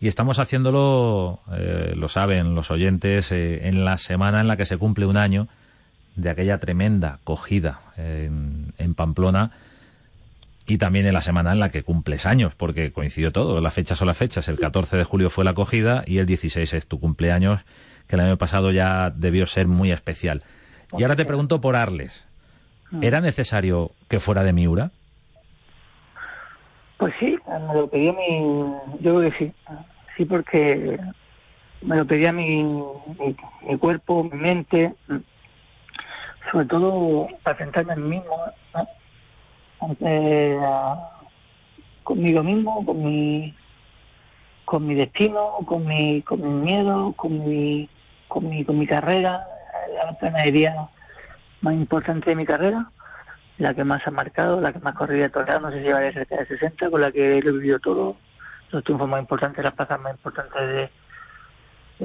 Y 0.00 0.08
estamos 0.08 0.38
haciéndolo, 0.38 1.40
eh, 1.52 1.92
lo 1.94 2.08
saben 2.08 2.54
los 2.54 2.70
oyentes, 2.70 3.32
eh, 3.32 3.68
en 3.68 3.84
la 3.84 3.98
semana 3.98 4.40
en 4.40 4.48
la 4.48 4.56
que 4.56 4.64
se 4.64 4.78
cumple 4.78 5.04
un 5.04 5.18
año 5.18 5.46
de 6.16 6.30
aquella 6.30 6.58
tremenda 6.58 7.18
cogida 7.22 7.80
en, 7.98 8.94
Pamplona 8.94 9.52
y 10.70 10.78
también 10.78 11.04
en 11.04 11.14
la 11.14 11.20
semana 11.20 11.50
en 11.50 11.58
la 11.58 11.70
que 11.70 11.82
cumples 11.82 12.26
años, 12.26 12.54
porque 12.54 12.92
coincidió 12.92 13.32
todo, 13.32 13.60
las 13.60 13.74
fechas 13.74 13.98
son 13.98 14.06
las 14.06 14.16
fechas. 14.16 14.48
El 14.48 14.56
14 14.56 14.96
de 14.96 15.02
julio 15.02 15.28
fue 15.28 15.44
la 15.44 15.52
cogida 15.52 16.04
y 16.06 16.18
el 16.18 16.26
16 16.26 16.72
es 16.74 16.86
tu 16.86 17.00
cumpleaños, 17.00 17.64
que 18.06 18.14
el 18.14 18.22
año 18.22 18.38
pasado 18.38 18.70
ya 18.70 19.10
debió 19.10 19.48
ser 19.48 19.66
muy 19.66 19.90
especial. 19.90 20.44
Y 20.96 21.02
ahora 21.02 21.16
te 21.16 21.24
pregunto 21.24 21.60
por 21.60 21.74
Arles. 21.74 22.24
Mm. 22.92 23.02
¿Era 23.02 23.20
necesario 23.20 23.90
que 24.08 24.20
fuera 24.20 24.44
de 24.44 24.52
Miura? 24.52 24.92
Pues 26.98 27.14
sí, 27.18 27.36
me 27.48 27.74
lo 27.74 27.88
pedía 27.88 28.12
mi... 28.12 28.38
Yo 29.00 29.16
creo 29.16 29.28
que 29.28 29.38
sí. 29.38 29.52
Sí, 30.16 30.24
porque 30.24 31.00
me 31.82 31.96
lo 31.96 32.06
pedía 32.06 32.30
mi, 32.30 32.62
mi, 32.62 33.76
cuerpo, 33.80 34.22
mi 34.22 34.38
mente, 34.38 34.94
sobre 36.52 36.66
todo 36.66 37.26
para 37.42 37.58
sentarme 37.58 37.94
a 37.94 37.96
mí 37.96 38.08
mismo, 38.08 38.36
conmigo 42.04 42.42
mismo, 42.42 42.84
con 42.84 43.02
mi 43.02 43.54
con 44.70 44.86
mi 44.86 44.94
destino, 44.94 45.56
con 45.66 45.84
mi, 45.84 46.22
con 46.22 46.40
mi 46.40 46.70
miedo, 46.70 47.12
con 47.16 47.44
mi, 47.44 47.90
con 48.28 48.48
mi, 48.48 48.64
con 48.64 48.78
mi 48.78 48.86
carrera, 48.86 49.44
la 49.92 50.16
ganadería 50.20 50.88
más 51.60 51.74
importante 51.74 52.30
de 52.30 52.36
mi 52.36 52.46
carrera, 52.46 52.88
la 53.58 53.74
que 53.74 53.82
más 53.82 54.06
ha 54.06 54.12
marcado, 54.12 54.60
la 54.60 54.72
que 54.72 54.78
más 54.78 54.94
corrida 54.94 55.28
toreado, 55.28 55.58
no 55.58 55.70
sé 55.72 55.78
si 55.78 55.86
llevaré 55.86 56.12
cerca 56.12 56.36
de 56.36 56.46
60, 56.46 56.88
con 56.88 57.00
la 57.00 57.10
que 57.10 57.38
he 57.38 57.40
vivido 57.40 57.80
todo, 57.80 58.16
los 58.70 58.84
triunfos 58.84 59.08
más 59.08 59.20
importantes, 59.20 59.64
las 59.64 59.74
plazas 59.74 60.00
más 60.00 60.12
importantes 60.12 60.62
de, 60.62 60.90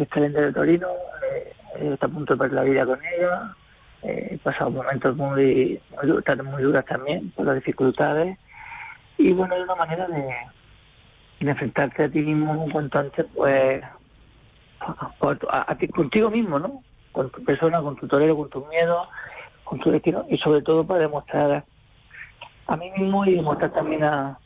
este 0.01 0.29
de 0.29 0.51
Torino, 0.51 0.87
eh, 1.31 1.53
está 1.93 2.07
a 2.07 2.09
punto 2.09 2.33
de 2.33 2.39
perder 2.39 2.55
la 2.55 2.63
vida 2.63 2.83
con 2.87 2.99
ella, 3.05 3.41
eh, 3.43 3.64
he 4.03 4.37
pasado 4.37 4.69
momentos 4.71 5.15
muy, 5.15 5.79
muy, 5.91 6.43
muy 6.43 6.63
duras 6.63 6.85
también, 6.85 7.31
por 7.31 7.45
las 7.45 7.55
dificultades, 7.55 8.37
y 9.17 9.31
bueno, 9.33 9.55
es 9.55 9.63
una 9.63 9.75
manera 9.75 10.07
de, 10.07 10.35
de 11.39 11.51
enfrentarte 11.51 12.03
a 12.03 12.09
ti 12.09 12.21
mismo 12.21 12.67
cuanto 12.71 12.99
antes, 12.99 13.25
pues, 13.33 13.83
a, 15.49 15.75
ti, 15.75 15.87
contigo 15.87 16.29
mismo, 16.29 16.59
¿no? 16.59 16.83
Con 17.11 17.29
tu 17.31 17.43
persona, 17.43 17.81
con 17.81 17.95
tu 17.95 18.07
torero, 18.07 18.35
con 18.35 18.49
tus 18.49 18.67
miedos, 18.67 19.07
con 19.63 19.79
tu 19.79 19.91
destino 19.91 20.25
y 20.29 20.37
sobre 20.37 20.61
todo 20.61 20.85
para 20.85 21.01
demostrar 21.01 21.65
a 22.67 22.77
mí 22.77 22.91
mismo 22.91 23.25
y 23.25 23.35
demostrar 23.35 23.71
también 23.71 24.03
a, 24.03 24.37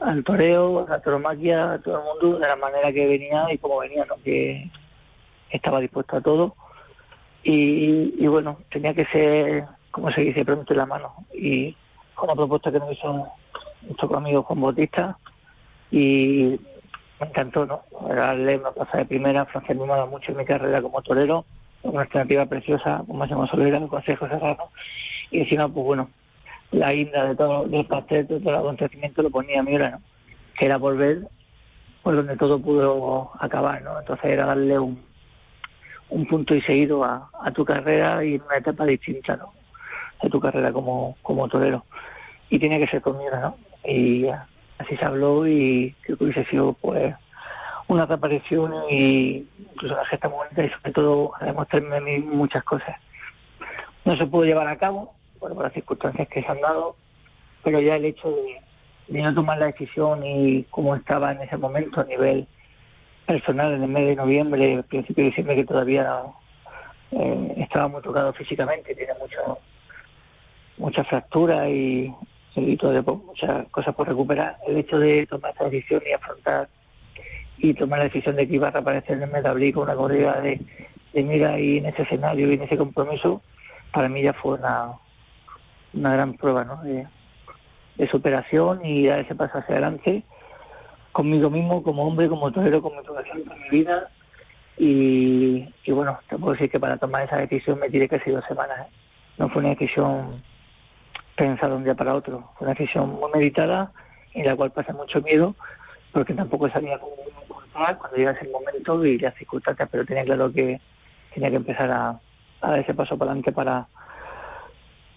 al 0.00 0.24
toreo, 0.24 0.86
a 0.86 0.90
la 0.90 1.00
toromaquia, 1.00 1.72
a 1.72 1.78
todo 1.80 1.98
el 1.98 2.04
mundo 2.04 2.38
de 2.38 2.48
la 2.48 2.56
manera 2.56 2.92
que 2.92 3.06
venía 3.06 3.52
y 3.52 3.58
cómo 3.58 3.78
venía, 3.78 4.04
¿no? 4.06 4.16
que 4.24 4.70
estaba 5.50 5.80
dispuesto 5.80 6.16
a 6.16 6.20
todo 6.20 6.56
y, 7.42 8.14
y 8.18 8.26
bueno, 8.26 8.58
tenía 8.70 8.94
que 8.94 9.06
ser, 9.06 9.64
como 9.90 10.10
se 10.12 10.22
dice, 10.22 10.44
pronto 10.44 10.72
en 10.72 10.78
la 10.78 10.86
mano 10.86 11.14
y 11.34 11.76
con 12.14 12.28
la 12.28 12.34
propuesta 12.34 12.70
que 12.70 12.78
nos 12.78 12.92
hizo 12.92 13.28
nuestro 13.82 14.08
conmigo 14.08 14.42
Juan 14.42 14.60
Bautista 14.60 15.16
y 15.90 16.58
me 17.20 17.26
encantó, 17.26 17.66
¿no? 17.66 17.82
Darle 18.08 18.58
una 18.58 18.70
plaza 18.70 18.98
de 18.98 19.04
primera, 19.04 19.44
Francia 19.46 19.74
me 19.74 19.86
dado 19.86 20.06
mucho 20.06 20.32
en 20.32 20.38
mi 20.38 20.44
carrera 20.44 20.82
como 20.82 21.02
torero 21.02 21.44
una 21.82 22.02
alternativa 22.02 22.46
preciosa 22.46 23.02
con 23.06 23.18
Máximo 23.18 23.46
Solera, 23.46 23.78
el 23.78 23.88
Consejo 23.88 24.28
Serrano, 24.28 24.70
y 25.30 25.40
encima, 25.40 25.68
pues 25.68 25.84
bueno, 25.84 26.10
la 26.70 26.92
guinda 26.92 27.24
de 27.24 27.34
todo, 27.34 27.64
del 27.64 27.86
pastel, 27.86 28.26
de 28.26 28.40
todo 28.40 28.50
el 28.50 28.56
acontecimiento 28.56 29.22
lo 29.22 29.30
ponía 29.30 29.62
Miura, 29.62 29.90
¿no? 29.90 30.00
Que 30.58 30.66
era 30.66 30.76
volver 30.78 31.28
por 32.02 32.16
donde 32.16 32.36
todo 32.36 32.60
pudo 32.60 33.30
acabar, 33.38 33.82
¿no? 33.82 33.98
Entonces 33.98 34.32
era 34.32 34.46
darle 34.46 34.78
un, 34.78 35.02
un 36.12 36.26
punto 36.26 36.54
y 36.54 36.60
seguido 36.60 37.04
a, 37.04 37.30
tu 37.54 37.64
carrera 37.64 38.22
y 38.24 38.34
en 38.34 38.42
una 38.42 38.56
etapa 38.56 38.84
distinta, 38.84 39.36
¿no? 39.36 39.52
De 40.22 40.28
tu 40.28 40.38
carrera 40.38 40.72
como, 40.72 41.16
torero. 41.50 41.84
Y 42.50 42.58
tenía 42.58 42.78
que 42.78 42.86
ser 42.86 43.00
con 43.00 43.18
Miura, 43.18 43.40
¿no? 43.40 43.56
Y 43.84 44.26
así 44.78 44.96
se 44.96 45.04
habló 45.04 45.46
y 45.46 45.96
creo 46.02 46.18
que 46.18 46.24
hubiese 46.24 46.44
sido, 46.46 46.74
pues, 46.74 47.14
una 47.88 48.06
reaparición 48.06 48.72
y 48.90 49.46
incluso 49.58 49.96
la 49.96 50.04
gesta 50.06 50.28
bonita 50.28 50.64
y 50.64 50.70
sobre 50.70 50.92
todo 50.92 51.32
a 51.40 51.46
demostrarme 51.46 51.96
a 51.96 52.00
mí 52.00 52.18
muchas 52.18 52.62
cosas. 52.64 52.96
No 54.04 54.16
se 54.16 54.26
pudo 54.26 54.44
llevar 54.44 54.68
a 54.68 54.76
cabo 54.76 55.14
por 55.38 55.56
las 55.56 55.72
circunstancias 55.72 56.28
que 56.28 56.42
se 56.42 56.48
han 56.48 56.60
dado, 56.60 56.96
pero 57.64 57.80
ya 57.80 57.96
el 57.96 58.04
hecho 58.04 58.30
de, 59.08 59.20
no 59.20 59.34
tomar 59.34 59.58
la 59.58 59.66
decisión 59.66 60.24
y 60.24 60.64
cómo 60.64 60.94
estaba 60.94 61.32
en 61.32 61.42
ese 61.42 61.56
momento 61.56 62.00
a 62.00 62.04
nivel 62.04 62.46
personal 63.26 63.72
en 63.74 63.82
el 63.82 63.88
mes 63.88 64.06
de 64.06 64.16
noviembre, 64.16 64.82
principio 64.88 65.24
de 65.24 65.30
diciembre, 65.30 65.56
que 65.56 65.64
todavía 65.64 66.22
eh, 67.12 67.54
estaba 67.58 67.88
muy 67.88 68.02
tocado 68.02 68.32
físicamente, 68.32 68.94
tiene 68.94 69.12
mucho, 69.20 69.58
mucha 70.78 71.04
fractura 71.04 71.68
y, 71.68 72.12
y 72.56 72.76
todo, 72.76 73.16
muchas 73.16 73.68
cosas 73.68 73.94
por 73.94 74.08
recuperar. 74.08 74.56
El 74.66 74.78
hecho 74.78 74.98
de 74.98 75.26
tomar 75.26 75.52
esta 75.52 75.68
decisión 75.68 76.02
y 76.08 76.12
afrontar 76.12 76.68
y 77.58 77.74
tomar 77.74 78.00
la 78.00 78.06
decisión 78.06 78.36
de 78.36 78.48
que 78.48 78.56
iba 78.56 78.68
a 78.68 78.72
reaparecer 78.72 79.16
en 79.16 79.24
el 79.24 79.30
Metablí 79.30 79.72
con 79.72 79.84
una 79.84 79.94
corrida 79.94 80.40
de, 80.40 80.60
de 81.12 81.22
mira 81.22 81.58
y 81.58 81.78
en 81.78 81.86
ese 81.86 82.02
escenario 82.02 82.50
y 82.50 82.54
en 82.54 82.62
ese 82.62 82.76
compromiso, 82.76 83.42
para 83.92 84.08
mí 84.08 84.22
ya 84.22 84.32
fue 84.32 84.54
una, 84.54 84.92
una 85.94 86.12
gran 86.12 86.34
prueba 86.34 86.64
¿no? 86.64 86.82
de, 86.82 87.06
superación 88.10 88.84
y 88.84 89.06
dar 89.06 89.20
ese 89.20 89.34
paso 89.34 89.58
hacia 89.58 89.74
adelante 89.74 90.24
conmigo 91.12 91.50
mismo, 91.50 91.82
como 91.82 92.06
hombre, 92.06 92.28
como 92.28 92.50
torero, 92.50 92.82
con 92.82 92.96
mi 92.96 93.02
profesión, 93.02 93.42
con 93.44 93.60
mi 93.60 93.68
vida. 93.68 94.10
Y, 94.78 95.68
y, 95.84 95.92
bueno, 95.92 96.18
te 96.28 96.38
puedo 96.38 96.52
decir 96.52 96.70
que 96.70 96.80
para 96.80 96.96
tomar 96.96 97.22
esa 97.22 97.36
decisión 97.36 97.78
me 97.78 97.90
tiré 97.90 98.08
casi 98.08 98.30
dos 98.30 98.44
semanas. 98.46 98.80
¿eh? 98.80 98.90
No 99.38 99.48
fue 99.48 99.60
una 99.60 99.70
decisión 99.70 100.42
pensada 101.36 101.74
un 101.74 101.84
día 101.84 101.94
para 101.94 102.14
otro, 102.14 102.50
fue 102.56 102.66
una 102.66 102.74
decisión 102.74 103.10
muy 103.10 103.30
meditada 103.32 103.92
en 104.34 104.46
la 104.46 104.56
cual 104.56 104.70
pasé 104.70 104.92
mucho 104.92 105.20
miedo, 105.20 105.54
porque 106.12 106.34
tampoco 106.34 106.68
sabía 106.70 106.98
cómo 106.98 107.16
contar 107.48 107.98
cuando 107.98 108.16
llegase 108.16 108.44
el 108.44 108.50
momento 108.50 109.04
y 109.04 109.18
las 109.18 109.34
circunstancias, 109.34 109.88
pero 109.90 110.04
tenía 110.04 110.24
claro 110.24 110.52
que 110.52 110.80
tenía 111.34 111.50
que 111.50 111.56
empezar 111.56 111.90
a, 111.90 112.20
dar 112.60 112.78
ese 112.78 112.94
paso 112.94 113.16
para 113.18 113.32
adelante 113.32 113.52
para, 113.52 113.86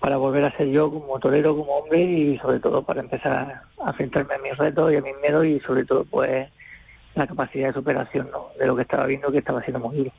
para 0.05 0.17
volver 0.17 0.45
a 0.45 0.55
ser 0.55 0.67
yo 0.67 0.91
como 0.91 1.17
torero, 1.17 1.57
como 1.57 1.79
hombre 1.79 2.03
y 2.03 2.37
sobre 2.37 2.59
todo 2.59 2.83
para 2.83 3.01
empezar 3.01 3.63
a 3.83 3.89
enfrentarme 3.89 4.35
a 4.35 4.37
mis 4.37 4.55
retos 4.55 4.93
y 4.93 4.97
a 4.97 5.01
mis 5.01 5.15
miedos 5.19 5.43
y 5.47 5.59
sobre 5.61 5.83
todo 5.83 6.05
pues 6.05 6.47
la 7.15 7.25
capacidad 7.25 7.69
de 7.69 7.73
superación 7.73 8.29
¿no? 8.31 8.49
de 8.59 8.67
lo 8.67 8.75
que 8.75 8.83
estaba 8.83 9.07
viendo 9.07 9.31
que 9.31 9.39
estaba 9.39 9.63
siendo 9.63 9.79
muy 9.79 9.97
duro. 9.97 10.11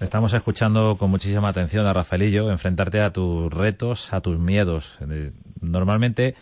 Estamos 0.00 0.32
escuchando 0.32 0.96
con 0.98 1.08
muchísima 1.08 1.46
atención 1.46 1.86
a 1.86 1.92
Rafaelillo, 1.92 2.50
enfrentarte 2.50 3.00
a 3.00 3.12
tus 3.12 3.54
retos, 3.54 4.12
a 4.12 4.20
tus 4.20 4.40
miedos. 4.40 4.98
Eh, 5.08 5.30
normalmente 5.60 6.34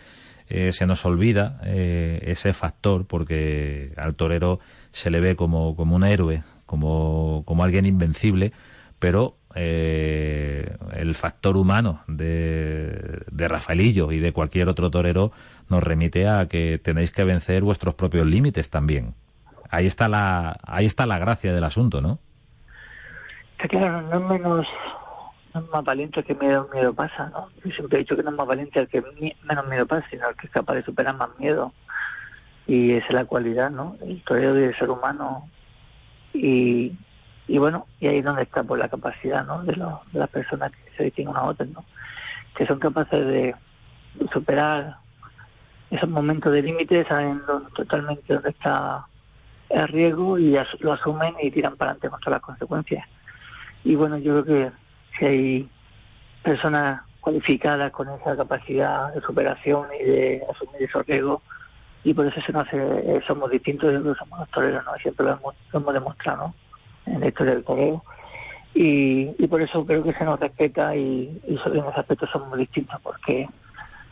eh, 0.49 0.71
se 0.73 0.87
nos 0.87 1.05
olvida 1.05 1.59
eh, 1.65 2.19
ese 2.23 2.51
factor 2.53 3.05
porque 3.05 3.93
al 3.95 4.15
torero 4.15 4.59
se 4.89 5.11
le 5.11 5.19
ve 5.19 5.35
como, 5.35 5.75
como 5.75 5.95
un 5.95 6.03
héroe, 6.03 6.41
como, 6.65 7.43
como 7.45 7.63
alguien 7.63 7.85
invencible, 7.85 8.53
pero 8.97 9.35
eh, 9.57 10.75
el 10.93 11.15
factor 11.15 11.57
humano 11.57 12.01
de, 12.07 13.23
de 13.31 13.47
Rafaelillo 13.47 14.11
y 14.11 14.19
de 14.19 14.31
cualquier 14.31 14.69
otro 14.69 14.91
torero 14.91 15.31
nos 15.69 15.83
remite 15.83 16.27
a 16.27 16.47
que 16.47 16.79
tenéis 16.81 17.11
que 17.11 17.23
vencer 17.23 17.63
vuestros 17.63 17.95
propios 17.95 18.25
límites 18.25 18.69
también. 18.69 19.13
Ahí 19.69 19.85
está 19.85 20.07
la, 20.07 20.57
ahí 20.63 20.85
está 20.85 21.05
la 21.05 21.19
gracia 21.19 21.53
del 21.53 21.63
asunto, 21.63 22.01
¿no? 22.01 22.19
Está 23.57 23.67
claro, 23.67 24.01
no 24.03 24.19
menos 24.19 24.67
no 25.53 25.61
es 25.61 25.69
más 25.69 25.83
valiente 25.83 26.19
el 26.19 26.25
que 26.25 26.35
miedo, 26.35 26.69
miedo 26.73 26.93
pasa, 26.93 27.29
¿no? 27.29 27.49
Yo 27.65 27.71
siempre 27.71 27.97
he 27.97 27.99
dicho 28.01 28.15
que 28.15 28.23
no 28.23 28.29
es 28.29 28.35
más 28.35 28.47
valiente 28.47 28.79
el 28.79 28.87
que 28.87 29.01
menos 29.01 29.67
miedo 29.67 29.85
pasa, 29.85 30.07
sino 30.09 30.29
el 30.29 30.35
que 30.35 30.47
es 30.47 30.53
capaz 30.53 30.75
de 30.75 30.83
superar 30.83 31.15
más 31.15 31.29
miedo. 31.39 31.73
Y 32.67 32.93
esa 32.93 33.07
es 33.07 33.13
la 33.13 33.25
cualidad, 33.25 33.71
¿no? 33.71 33.95
El 34.01 34.21
torero 34.23 34.53
del 34.53 34.77
ser 34.77 34.89
humano. 34.89 35.49
Y, 36.33 36.93
y 37.47 37.57
bueno, 37.57 37.87
y 37.99 38.07
ahí 38.07 38.17
es 38.19 38.25
donde 38.25 38.43
está 38.43 38.63
pues 38.63 38.81
la 38.81 38.89
capacidad, 38.89 39.45
¿no? 39.45 39.63
De, 39.63 39.73
de 39.73 40.19
las 40.19 40.29
personas 40.29 40.71
que 40.71 40.91
se 40.97 41.03
distinguen 41.03 41.37
a 41.37 41.43
otras, 41.43 41.69
¿no? 41.69 41.83
que 42.57 42.65
son 42.65 42.79
capaces 42.79 43.25
de 43.25 43.55
superar 44.33 44.97
esos 45.91 46.09
momentos 46.09 46.51
de 46.51 46.63
límite, 46.63 47.05
saben 47.05 47.41
totalmente 47.75 48.33
dónde 48.33 48.49
está 48.49 49.05
el 49.69 49.87
riesgo 49.87 50.37
y 50.39 50.57
lo 50.79 50.93
asumen 50.93 51.35
y 51.41 51.51
tiran 51.51 51.77
para 51.77 51.91
adelante 51.91 52.09
contra 52.09 52.31
las 52.31 52.41
consecuencias. 52.41 53.05
Y 53.83 53.95
bueno, 53.95 54.17
yo 54.17 54.43
creo 54.43 54.45
que 54.45 54.71
si 55.17 55.25
hay 55.25 55.69
personas 56.43 57.01
cualificadas 57.21 57.91
con 57.91 58.09
esa 58.09 58.35
capacidad 58.35 59.13
de 59.13 59.21
superación 59.21 59.87
y 59.99 60.03
de 60.03 60.43
asumir 60.49 60.81
esos 60.81 61.05
riesgos, 61.05 61.41
y 62.03 62.13
por 62.13 62.25
eso 62.25 62.41
se 62.41 62.53
nos 62.53 62.67
hace, 62.67 63.21
somos 63.27 63.51
distintos, 63.51 63.91
yo 63.91 64.15
somos 64.15 64.39
los 64.39 64.49
toreros, 64.49 64.83
¿no? 64.85 64.93
Siempre 64.95 65.25
lo 65.25 65.33
hemos, 65.73 65.93
demostrado, 65.93 66.53
En 67.07 67.19
la 67.19 67.27
historia 67.27 67.53
del 67.53 67.63
toreo. 67.63 68.03
Y, 68.73 69.35
y 69.39 69.47
por 69.47 69.61
eso 69.61 69.85
creo 69.85 70.03
que 70.03 70.13
se 70.13 70.23
nos 70.23 70.39
respeta 70.39 70.95
y, 70.95 71.41
y 71.47 71.59
en 71.65 71.77
ese 71.77 71.99
aspecto 71.99 72.27
somos 72.27 72.57
distintos, 72.57 72.99
porque 73.01 73.47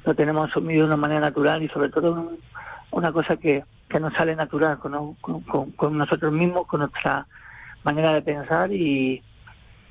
lo 0.03 0.15
tenemos 0.15 0.49
asumido 0.49 0.81
de 0.81 0.87
una 0.87 0.97
manera 0.97 1.19
natural 1.19 1.61
y 1.61 1.67
sobre 1.69 1.89
todo 1.89 2.31
una 2.91 3.11
cosa 3.11 3.37
que, 3.37 3.63
que 3.89 3.99
nos 3.99 4.13
sale 4.13 4.35
natural 4.35 4.79
con, 4.79 5.97
nosotros 5.97 6.33
mismos, 6.33 6.67
con 6.67 6.79
nuestra 6.81 7.27
manera 7.83 8.13
de 8.13 8.21
pensar 8.21 8.71
y 8.71 9.21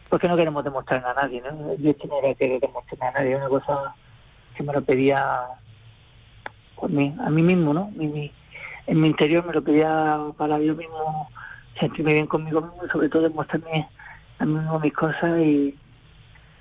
porque 0.08 0.28
no 0.28 0.37
queremos 0.37 0.64
demostrar 0.64 1.04
a 1.04 1.14
nadie, 1.14 1.42
¿no? 1.42 1.75
Yo 1.76 1.94
no 2.08 2.18
era 2.23 2.34
que 2.34 2.58
demostrar 2.61 3.14
a 3.14 3.18
nadie, 3.18 3.37
una 3.37 3.49
cosa 3.49 3.94
que 4.56 4.62
me 4.62 4.73
lo 4.73 4.82
pedía 4.82 5.20
a 6.80 7.30
mí 7.30 7.42
mismo, 7.42 7.73
¿no? 7.73 7.90
en 8.87 9.00
mi 9.00 9.06
interior 9.06 9.46
me 9.46 9.54
lo 9.54 9.64
pedía 9.64 10.18
para 10.37 10.58
yo 10.58 10.75
mismo 10.75 11.30
sentirme 11.78 12.14
bien 12.14 12.26
conmigo 12.26 12.61
mismo 12.61 12.85
y 12.87 12.90
sobre 12.90 13.09
todo 13.09 13.23
demostrarme 13.23 13.88
a 14.38 14.45
mí 14.45 14.54
mismo 14.54 14.81
mis 14.81 14.93
cosas 14.93 15.40
y 15.40 15.75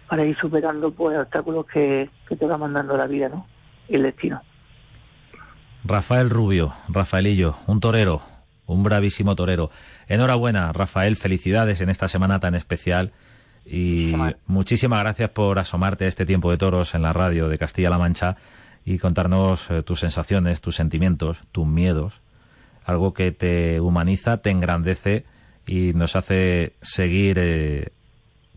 para 0.08 0.25
ir 0.25 0.38
superando 0.38 0.91
pues 0.91 1.17
obstáculos 1.17 1.65
que, 1.65 2.10
que 2.27 2.36
te 2.36 2.46
va 2.46 2.58
mandando 2.58 2.96
la 2.98 3.08
vida, 3.08 3.29
¿no? 3.29 3.48
Y 3.88 3.96
el 3.96 4.03
destino. 4.03 4.41
Rafael 5.84 6.29
Rubio, 6.29 6.74
Rafaelillo, 6.88 7.55
un 7.67 7.79
torero, 7.79 8.22
un 8.67 8.84
bravísimo 8.84 9.36
torero. 9.36 9.70
Enhorabuena, 10.08 10.72
Rafael, 10.72 11.15
felicidades 11.15 11.82
en 11.82 11.89
esta 11.89 12.08
semana 12.08 12.39
tan 12.39 12.55
especial 12.55 13.12
y 13.65 14.13
muchísimas 14.46 15.00
gracias 15.00 15.29
por 15.29 15.60
asomarte 15.60 16.05
a 16.05 16.08
este 16.08 16.25
tiempo 16.25 16.51
de 16.51 16.58
toros 16.58 16.96
en 16.96 17.01
la 17.01 17.13
radio 17.13 17.48
de 17.50 17.58
Castilla-La 17.58 17.98
Mancha 17.98 18.38
y 18.86 18.98
contarnos 19.00 19.72
eh, 19.72 19.84
tus 19.84 20.01
sensaciones, 20.01 20.62
tus 20.62 20.75
sentimientos, 20.75 21.43
tus 21.51 21.65
miedos, 21.65 22.22
algo 22.86 23.13
que 23.13 23.32
te 23.32 23.80
humaniza, 23.80 24.38
te 24.38 24.50
engrandece 24.50 25.25
y 25.66 25.94
nos 25.94 26.16
hace 26.16 26.74
seguir 26.82 27.38
eh, 27.40 27.90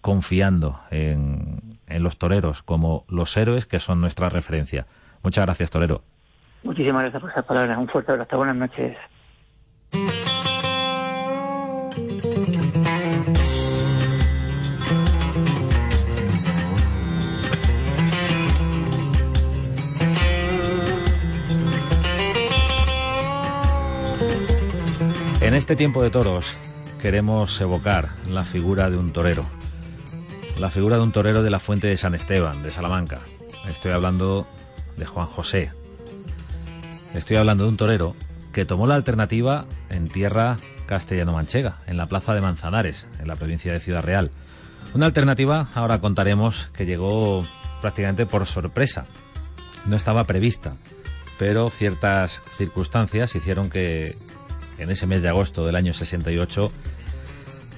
confiando 0.01 0.81
en, 0.91 1.79
en 1.87 2.03
los 2.03 2.19
toreros 2.19 2.63
como 2.63 3.05
los 3.09 3.37
héroes 3.37 3.67
que 3.67 3.81
son 3.81 4.01
nuestra 4.01 4.29
referencia. 4.29 4.87
Muchas 5.23 5.45
gracias, 5.47 5.71
torero. 5.71 6.03
Muchísimas 6.63 7.03
gracias 7.03 7.21
por 7.21 7.31
esas 7.31 7.45
palabras. 7.45 7.79
Un 7.79 7.89
fuerte 7.89 8.13
abrazo. 8.13 8.37
Buenas 8.37 8.57
noches. 8.57 8.97
En 25.47 25.55
este 25.55 25.77
tiempo 25.77 26.03
de 26.03 26.11
toros 26.11 26.57
queremos 27.01 27.61
evocar 27.61 28.17
la 28.29 28.45
figura 28.45 28.91
de 28.91 28.97
un 28.97 29.13
torero, 29.13 29.47
la 30.59 30.71
figura 30.71 30.97
de 30.97 31.05
un 31.05 31.13
torero 31.13 31.45
de 31.45 31.51
la 31.51 31.61
Fuente 31.61 31.87
de 31.87 31.97
San 31.97 32.17
Esteban, 32.17 32.65
de 32.65 32.73
Salamanca. 32.73 33.21
Estoy 33.69 33.93
hablando 33.93 34.45
de 34.97 35.07
Juan 35.07 35.29
José. 35.29 35.71
Estoy 37.15 37.37
hablando 37.37 37.63
de 37.63 37.71
un 37.71 37.77
torero 37.77 38.17
que 38.53 38.65
tomó 38.65 38.89
la 38.89 38.97
alternativa 38.97 39.67
en 39.89 40.09
tierra 40.09 40.57
castellano-manchega, 40.87 41.79
en 41.87 41.97
la 41.97 42.09
plaza 42.09 42.35
de 42.35 42.41
Manzanares, 42.41 43.07
en 43.21 43.29
la 43.29 43.37
provincia 43.37 43.73
de 43.73 43.79
Ciudad 43.79 44.03
Real. 44.03 44.33
Una 44.95 45.07
alternativa, 45.07 45.69
ahora 45.77 46.01
contaremos, 46.01 46.71
que 46.73 46.87
llegó 46.87 47.47
prácticamente 47.81 48.27
por 48.27 48.47
sorpresa. 48.47 49.07
No 49.87 49.95
estaba 49.95 50.25
prevista, 50.25 50.75
pero 51.39 51.71
ciertas 51.71 52.43
circunstancias 52.59 53.37
hicieron 53.37 53.71
que 53.71 54.17
en 54.79 54.91
ese 54.91 55.07
mes 55.07 55.23
de 55.23 55.29
agosto 55.29 55.67
del 55.67 55.77
año 55.77 55.93
68 55.93 56.73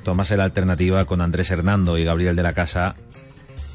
tomase 0.05 0.37
la 0.37 0.45
alternativa 0.45 1.05
con 1.05 1.21
Andrés 1.21 1.51
Hernando 1.51 1.99
y 1.99 2.05
Gabriel 2.05 2.37
de 2.37 2.43
la 2.43 2.53
Casa 2.53 2.95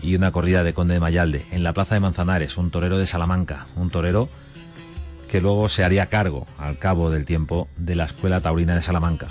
y 0.01 0.15
una 0.15 0.31
corrida 0.31 0.63
de 0.63 0.73
Conde 0.73 0.95
de 0.95 0.99
Mayalde 0.99 1.45
en 1.51 1.63
la 1.63 1.73
plaza 1.73 1.95
de 1.95 2.01
Manzanares, 2.01 2.57
un 2.57 2.71
torero 2.71 2.97
de 2.97 3.05
Salamanca, 3.05 3.67
un 3.75 3.89
torero 3.89 4.29
que 5.29 5.41
luego 5.41 5.69
se 5.69 5.83
haría 5.83 6.07
cargo, 6.07 6.45
al 6.57 6.77
cabo 6.77 7.09
del 7.09 7.25
tiempo, 7.25 7.67
de 7.77 7.95
la 7.95 8.05
Escuela 8.05 8.41
Taurina 8.41 8.75
de 8.75 8.81
Salamanca. 8.81 9.27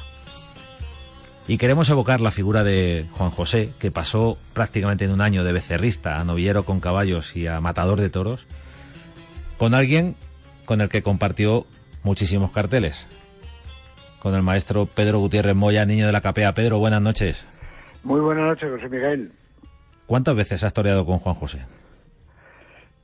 Y 1.46 1.59
queremos 1.59 1.88
evocar 1.90 2.20
la 2.20 2.31
figura 2.31 2.64
de 2.64 3.07
Juan 3.12 3.31
José, 3.31 3.72
que 3.78 3.90
pasó 3.90 4.37
prácticamente 4.52 5.05
en 5.05 5.12
un 5.12 5.20
año 5.20 5.44
de 5.44 5.52
becerrista 5.52 6.18
a 6.18 6.24
novillero 6.24 6.64
con 6.64 6.81
caballos 6.81 7.37
y 7.37 7.46
a 7.46 7.61
matador 7.61 8.00
de 8.00 8.11
toros, 8.11 8.46
con 9.59 9.74
alguien 9.74 10.16
con 10.64 10.81
el 10.81 10.88
que 10.88 11.02
compartió 11.02 11.66
muchísimos 12.02 12.50
carteles, 12.50 13.07
con 14.22 14.37
el 14.37 14.42
maestro 14.42 14.87
Pedro 14.87 15.18
Gutiérrez 15.18 15.56
Moya, 15.56 15.85
niño 15.85 16.06
de 16.06 16.12
la 16.12 16.20
capea. 16.20 16.54
Pedro, 16.54 16.78
buenas 16.78 17.02
noches. 17.02 17.44
Muy 18.04 18.20
buenas 18.20 18.44
noches, 18.44 18.70
José 18.70 18.88
Miguel. 18.88 19.32
¿Cuántas 20.06 20.37
veces 20.37 20.62
has 20.62 20.72
toreado 20.72 21.04
con 21.04 21.18
Juan 21.18 21.35
José? 21.35 21.66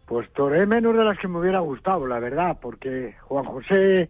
Pues 0.07 0.33
toreé 0.33 0.65
menos 0.65 0.97
de 0.97 1.05
las 1.05 1.19
que 1.19 1.27
me 1.27 1.41
hubiera 1.41 1.59
gustado, 1.59 2.07
la 2.07 2.21
verdad, 2.21 2.59
porque 2.63 3.17
Juan 3.23 3.47
José 3.47 4.09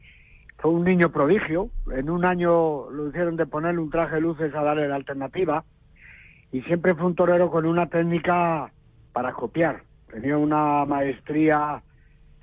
fue 0.59 0.71
un 0.71 0.85
niño 0.85 1.11
prodigio. 1.11 1.71
En 1.91 2.11
un 2.11 2.27
año 2.27 2.91
lo 2.91 3.09
hicieron 3.09 3.37
de 3.37 3.47
ponerle 3.47 3.81
un 3.81 3.89
traje 3.89 4.17
de 4.17 4.21
luces 4.21 4.55
a 4.55 4.63
darle 4.63 4.87
la 4.87 4.97
alternativa. 4.97 5.65
Y 6.53 6.61
siempre 6.61 6.95
fue 6.95 7.07
un 7.07 7.15
torero 7.15 7.51
con 7.51 7.65
una 7.65 7.87
técnica 7.87 8.71
para 9.15 9.33
copiar. 9.33 9.83
Tenía 10.13 10.37
una 10.37 10.85
maestría 10.85 11.83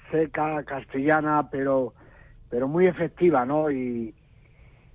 seca, 0.09 0.63
castellana, 0.63 1.49
pero, 1.51 1.93
pero 2.49 2.67
muy 2.67 2.87
efectiva, 2.87 3.45
¿no? 3.45 3.69
Y, 3.69 4.15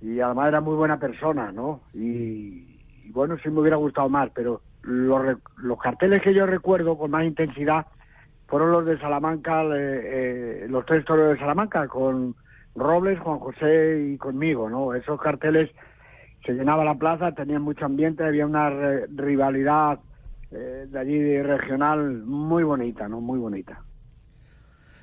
y 0.01 0.19
además 0.19 0.47
era 0.47 0.61
muy 0.61 0.75
buena 0.75 0.99
persona, 0.99 1.51
¿no? 1.51 1.81
Y, 1.93 3.11
bueno, 3.11 3.37
sí 3.41 3.49
me 3.49 3.59
hubiera 3.59 3.77
gustado 3.77 4.09
más, 4.09 4.29
pero 4.33 4.61
los, 4.83 5.37
los, 5.57 5.79
carteles 5.79 6.21
que 6.21 6.33
yo 6.33 6.45
recuerdo 6.45 6.97
con 6.97 7.11
más 7.11 7.23
intensidad 7.23 7.85
fueron 8.47 8.71
los 8.71 8.85
de 8.85 8.97
Salamanca, 8.99 9.63
eh, 9.73 10.65
los 10.69 10.85
tres 10.85 11.05
toros 11.05 11.29
de 11.29 11.37
Salamanca, 11.37 11.87
con 11.87 12.35
Robles, 12.75 13.19
Juan 13.19 13.39
José 13.39 14.11
y 14.13 14.17
conmigo, 14.17 14.69
¿no? 14.69 14.93
Esos 14.93 15.21
carteles 15.21 15.69
se 16.45 16.53
llenaba 16.53 16.83
la 16.83 16.95
plaza, 16.95 17.33
tenían 17.33 17.61
mucho 17.61 17.85
ambiente, 17.85 18.23
había 18.23 18.45
una 18.45 18.69
rivalidad 18.69 19.99
eh, 20.51 20.87
de 20.89 20.99
allí 20.99 21.41
regional 21.41 22.23
muy 22.23 22.63
bonita, 22.63 23.07
¿no? 23.07 23.21
Muy 23.21 23.39
bonita. 23.39 23.83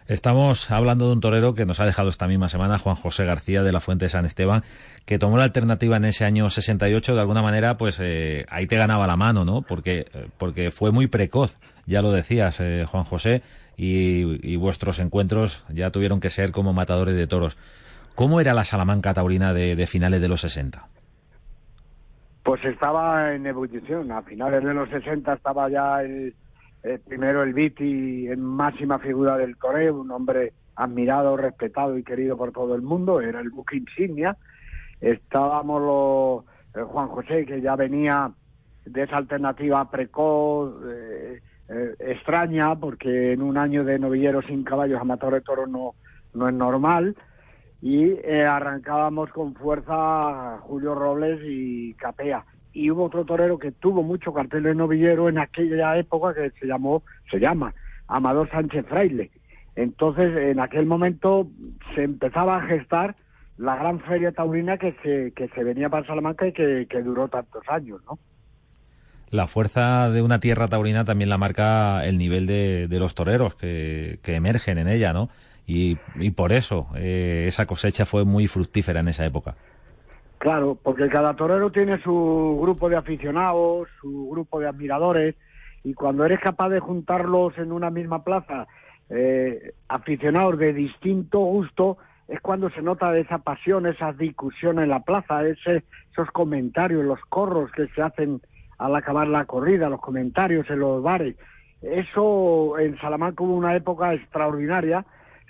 Estamos 0.09 0.71
hablando 0.71 1.07
de 1.07 1.13
un 1.13 1.21
torero 1.21 1.55
que 1.55 1.67
nos 1.67 1.81
ha 1.81 1.85
dejado 1.85 2.09
esta 2.09 2.27
misma 2.27 2.49
semana, 2.49 2.79
Juan 2.79 2.97
José 2.97 3.27
García 3.27 3.63
de 3.63 3.73
la 3.73 3.81
Fuente 3.81 4.07
de 4.07 4.09
San 4.09 4.25
Esteban, 4.25 4.63
que 5.05 5.19
tomó 5.19 5.37
la 5.37 5.45
alternativa 5.45 5.99
en 5.99 6.07
ese 6.07 6.25
año 6.25 6.49
68, 6.49 7.15
de 7.15 7.21
alguna 7.21 7.43
manera, 7.43 7.77
pues 7.77 7.99
eh, 8.01 8.47
ahí 8.49 8.67
te 8.67 8.79
ganaba 8.79 9.07
la 9.07 9.19
mano, 9.19 9.45
¿no? 9.45 9.61
Porque, 9.61 10.07
eh, 10.15 10.29
porque 10.39 10.71
fue 10.71 10.93
muy 10.93 11.09
precoz, 11.09 11.61
ya 11.85 12.01
lo 12.01 12.11
decías, 12.11 12.59
eh, 12.61 12.87
Juan 12.91 13.05
José, 13.05 13.43
y, 13.77 14.57
vuestros 14.57 14.99
encuentros 14.99 15.63
ya 15.69 15.91
tuvieron 15.91 16.21
que 16.21 16.31
ser 16.31 16.53
como 16.53 16.73
matadores 16.73 17.15
de 17.15 17.27
toros. 17.27 17.59
¿Cómo 18.15 18.41
era 18.41 18.55
la 18.55 18.65
Salamanca 18.65 19.13
taurina 19.13 19.53
de, 19.53 19.77
de 19.77 19.87
finales 19.87 20.23
de 20.23 20.29
los 20.29 20.41
60? 20.41 20.89
Pues 22.45 22.65
estaba 22.65 23.35
en 23.35 23.47
ebullición. 23.47 24.11
A 24.11 24.23
finales 24.23 24.65
de 24.65 24.73
los 24.73 24.89
60 24.89 25.35
estaba 25.35 25.69
ya 25.69 26.03
el 26.03 26.35
eh, 26.83 26.99
primero 27.05 27.43
el 27.43 27.55
Viti 27.55 28.29
en 28.29 28.43
máxima 28.43 28.99
figura 28.99 29.37
del 29.37 29.57
toreo, 29.57 30.01
un 30.01 30.11
hombre 30.11 30.53
admirado, 30.77 31.37
respetado 31.37 31.99
y 31.99 32.05
querido 32.05 32.37
por 32.37 32.53
todo 32.53 32.75
el 32.75 32.83
mundo, 32.83 33.21
era 33.21 33.41
el 33.41 33.51
buque 33.51 33.77
insignia. 33.77 34.37
Estábamos 35.01 35.83
los, 35.83 36.45
eh, 36.77 36.87
Juan 36.87 37.09
José, 37.09 37.45
que 37.47 37.61
ya 37.61 37.75
venía 37.75 38.31
de 38.85 39.03
esa 39.03 39.17
alternativa 39.17 39.91
precoz, 39.91 40.75
eh, 40.87 41.41
extraña, 41.99 42.77
porque 42.77 43.33
en 43.33 43.43
un 43.43 43.59
año 43.59 43.85
de 43.85 43.99
novillero 43.99 44.41
sin 44.43 44.65
caballos, 44.65 45.01
amateur 45.01 45.35
de 45.35 45.41
toros 45.43 45.69
no, 45.69 45.95
no 46.33 46.49
es 46.49 46.55
normal. 46.55 47.17
Y 47.83 48.19
arrancábamos 48.27 49.31
con 49.31 49.55
fuerza 49.55 50.59
Julio 50.63 50.95
Robles 50.95 51.41
y 51.45 51.95
Capea 51.95 52.45
y 52.79 52.93
hubo 52.93 53.07
otro 53.07 53.25
torero 53.25 53.59
que 53.59 53.73
tuvo 53.73 54.05
mucho 54.05 54.33
cartel 54.33 54.63
de 54.63 54.75
novillero 54.75 55.29
en 55.29 55.39
aquella 55.39 55.99
época 55.99 56.33
que 56.33 56.53
se 56.61 56.67
llamó, 56.67 57.03
se 57.29 57.41
llama 57.41 57.75
Amador 58.07 58.49
Sánchez 58.51 58.87
Fraile. 58.89 59.33
Entonces, 59.75 60.37
en 60.37 60.61
aquel 60.61 60.87
momento 60.87 61.49
se 61.97 62.05
empezaba 62.05 62.59
a 62.59 62.67
gestar 62.69 63.17
la 63.57 63.75
gran 63.75 63.99
feria 63.99 64.31
taurina 64.31 64.79
que 64.79 64.95
se, 65.03 65.33
que 65.33 65.49
se 65.49 65.65
venía 65.65 65.89
para 65.89 66.07
Salamanca 66.07 66.47
y 66.47 66.53
que, 66.53 67.03
duró 67.03 67.27
tantos 67.27 67.65
años, 67.69 68.01
¿no? 68.07 68.17
la 69.31 69.49
fuerza 69.49 70.09
de 70.11 70.23
una 70.23 70.39
tierra 70.39 70.69
taurina 70.69 71.05
también 71.05 71.29
la 71.29 71.37
marca 71.37 72.07
el 72.07 72.17
nivel 72.17 72.47
de, 72.47 72.87
los 72.91 73.15
toreros 73.15 73.57
que, 73.57 74.21
emergen 74.25 74.79
en 74.79 74.87
ella, 74.87 75.13
¿no? 75.13 75.29
Y, 75.67 75.99
y 76.15 76.31
por 76.31 76.53
eso 76.53 76.89
eh, 76.95 77.45
esa 77.47 77.67
cosecha 77.67 78.07
fue 78.07 78.25
muy 78.25 78.47
fructífera 78.47 79.01
en 79.01 79.09
esa 79.09 79.27
época. 79.27 79.57
Claro, 80.39 80.79
porque 80.81 81.09
cada 81.09 81.35
torero 81.35 81.71
tiene 81.73 82.01
su 82.01 82.59
grupo 82.63 82.89
de 82.89 82.97
aficionados, 82.97 83.89
su 84.01 84.29
grupo 84.31 84.61
de 84.61 84.69
admiradores, 84.69 85.35
y 85.83 85.95
cuando 85.95 86.25
eres 86.25 86.41
capaz 86.41 86.69
de 86.69 86.81
juntarlos 86.81 87.59
en 87.59 87.73
una 87.73 87.91
misma 87.91 88.23
plaza, 88.23 88.69
eh, 89.11 89.73
aficionados 89.89 90.59
de 90.59 90.73
distinto 90.73 91.41
gusto, 91.41 91.99
es 92.29 92.41
cuando 92.41 92.71
se 92.71 92.83
nota 92.83 93.17
esa 93.17 93.39
pasión, 93.39 93.87
esa 93.87 94.13
discusión 94.13 94.79
en 94.79 94.91
la 94.91 95.01
plaza, 95.01 95.47
ese, 95.47 95.83
esos 96.13 96.31
comentarios, 96.31 97.05
los 97.05 97.21
corros 97.29 97.73
que 97.73 97.89
se 97.89 98.03
hacen 98.03 98.41
al 98.77 98.95
acabar 98.95 99.27
la 99.27 99.45
corrida, 99.47 99.89
los 99.89 100.01
comentarios 100.01 100.69
en 100.71 100.79
los 100.79 101.03
bares. 101.03 101.37
Eso 101.83 102.79
en 102.79 102.99
Salamanca 102.99 103.43
hubo 103.43 103.55
una 103.55 103.75
época 103.75 104.13
extraordinaria, 104.15 105.05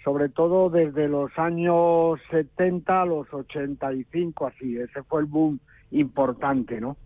sobre 0.09 0.31
todo 0.31 0.71
desde 0.71 1.07
los 1.07 1.31
años 1.37 2.18
70 2.31 3.03
a 3.03 3.05
los 3.05 3.27
85, 3.31 4.47
así. 4.47 4.79
Ese 4.79 5.03
fue 5.03 5.21
el 5.21 5.27
boom 5.27 5.61
importante, 5.90 6.81
¿no? 6.81 6.97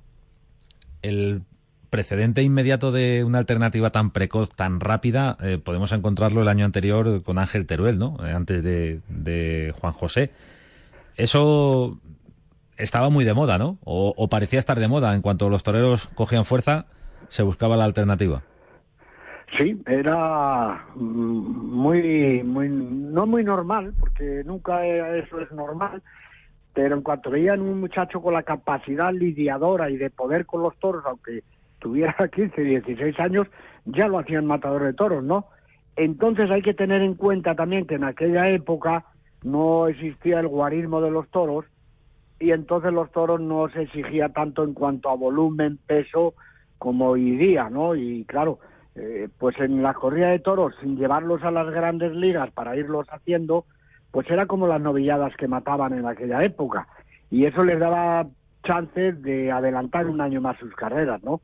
El 1.03 1.43
precedente 1.91 2.45
inmediato 2.45 2.93
de 2.93 3.25
una 3.25 3.39
alternativa 3.39 3.91
tan 3.91 4.13
precoz, 4.13 4.51
tan 4.55 4.79
rápida, 4.79 5.37
eh, 5.41 5.59
podemos 5.59 5.91
encontrarlo 5.91 6.43
el 6.43 6.49
año 6.49 6.65
anterior 6.65 7.25
con 7.25 7.39
Ángel 7.39 7.67
Teruel, 7.67 7.99
¿no? 7.99 8.25
Eh, 8.25 8.31
antes 8.31 8.63
de, 8.63 9.01
de 9.09 9.75
Juan 9.81 9.93
José. 9.93 10.31
Eso 11.17 11.99
estaba 12.77 13.11
muy 13.11 13.25
de 13.25 13.35
moda, 13.35 13.59
¿no? 13.59 13.79
O, 13.83 14.29
parecía 14.29 14.61
estar 14.61 14.79
de 14.79 14.87
moda. 14.87 15.13
En 15.13 15.23
cuanto 15.23 15.49
los 15.49 15.65
toreros 15.65 16.07
cogían 16.07 16.45
fuerza, 16.45 16.87
se 17.27 17.43
buscaba 17.43 17.77
la 17.77 17.85
alternativa. 17.85 18.45
Sí, 19.57 19.81
era 19.87 20.87
mm, 20.95 21.75
muy, 21.75 22.43
muy, 22.43 22.69
no 22.71 23.27
muy 23.27 23.45
normal, 23.45 23.93
porque 24.01 24.43
nunca 24.45 24.87
eso 24.87 25.41
es 25.41 25.53
normal, 25.53 26.03
pero 26.73 26.97
en 26.97 27.03
cuanto 27.03 27.31
veían 27.31 27.61
un 27.61 27.81
muchacho 27.81 28.23
con 28.23 28.33
la 28.33 28.45
capacidad 28.45 29.13
lidiadora 29.13 29.91
y 29.91 29.99
de 29.99 30.09
poder 30.09 30.47
con 30.47 30.63
los 30.63 30.75
toros, 30.79 31.05
aunque 31.05 31.43
tuviera 31.81 32.17
15, 32.35 32.63
16 32.63 33.21
años, 33.21 33.47
ya 33.85 34.09
lo 34.09 34.19
hacían 34.19 34.47
matador 34.47 34.85
de 34.85 34.95
toros, 34.95 35.23
¿no? 35.23 35.47
Entonces 35.97 36.51
hay 36.51 36.63
que 36.63 36.73
tener 36.73 37.03
en 37.03 37.15
cuenta 37.15 37.55
también 37.55 37.87
que 37.87 37.97
en 37.97 38.05
aquella 38.05 38.49
época 38.49 39.05
no 39.43 39.89
existía 39.89 40.41
el 40.41 40.49
guarismo 40.49 41.03
de 41.03 41.11
los 41.11 41.29
toros 41.29 41.67
y 42.41 42.53
entonces 42.53 42.93
los 42.93 43.13
toros 43.13 43.41
no 43.41 43.69
se 43.69 43.83
exigía 43.83 44.31
tanto 44.31 44.65
en 44.65 44.73
cuanto 44.73 45.11
a 45.11 45.15
volumen, 45.15 45.79
peso, 45.87 46.35
como 46.79 47.09
hoy 47.11 47.37
día, 47.37 47.69
¿no? 47.69 47.95
Y 47.95 48.25
claro, 48.25 48.59
eh, 48.95 49.29
pues 49.39 49.59
en 49.59 49.83
la 49.83 49.95
corrida 49.95 50.29
de 50.29 50.39
toros, 50.39 50.75
sin 50.81 50.97
llevarlos 50.97 51.43
a 51.43 51.51
las 51.51 51.71
grandes 51.71 52.13
ligas 52.13 52.51
para 52.51 52.77
irlos 52.77 53.07
haciendo, 53.11 53.65
pues 54.11 54.31
era 54.31 54.47
como 54.47 54.67
las 54.67 54.81
novilladas 54.81 55.35
que 55.37 55.49
mataban 55.49 55.95
en 55.95 56.07
aquella 56.07 56.43
época. 56.43 56.87
Y 57.31 57.47
eso 57.47 57.65
les 57.65 57.79
daba 57.79 58.27
chances 58.65 59.21
de 59.23 59.51
adelantar 59.51 60.07
un 60.07 60.21
año 60.21 60.41
más 60.41 60.59
sus 60.59 60.75
carreras, 60.75 61.23
¿no? 61.23 61.41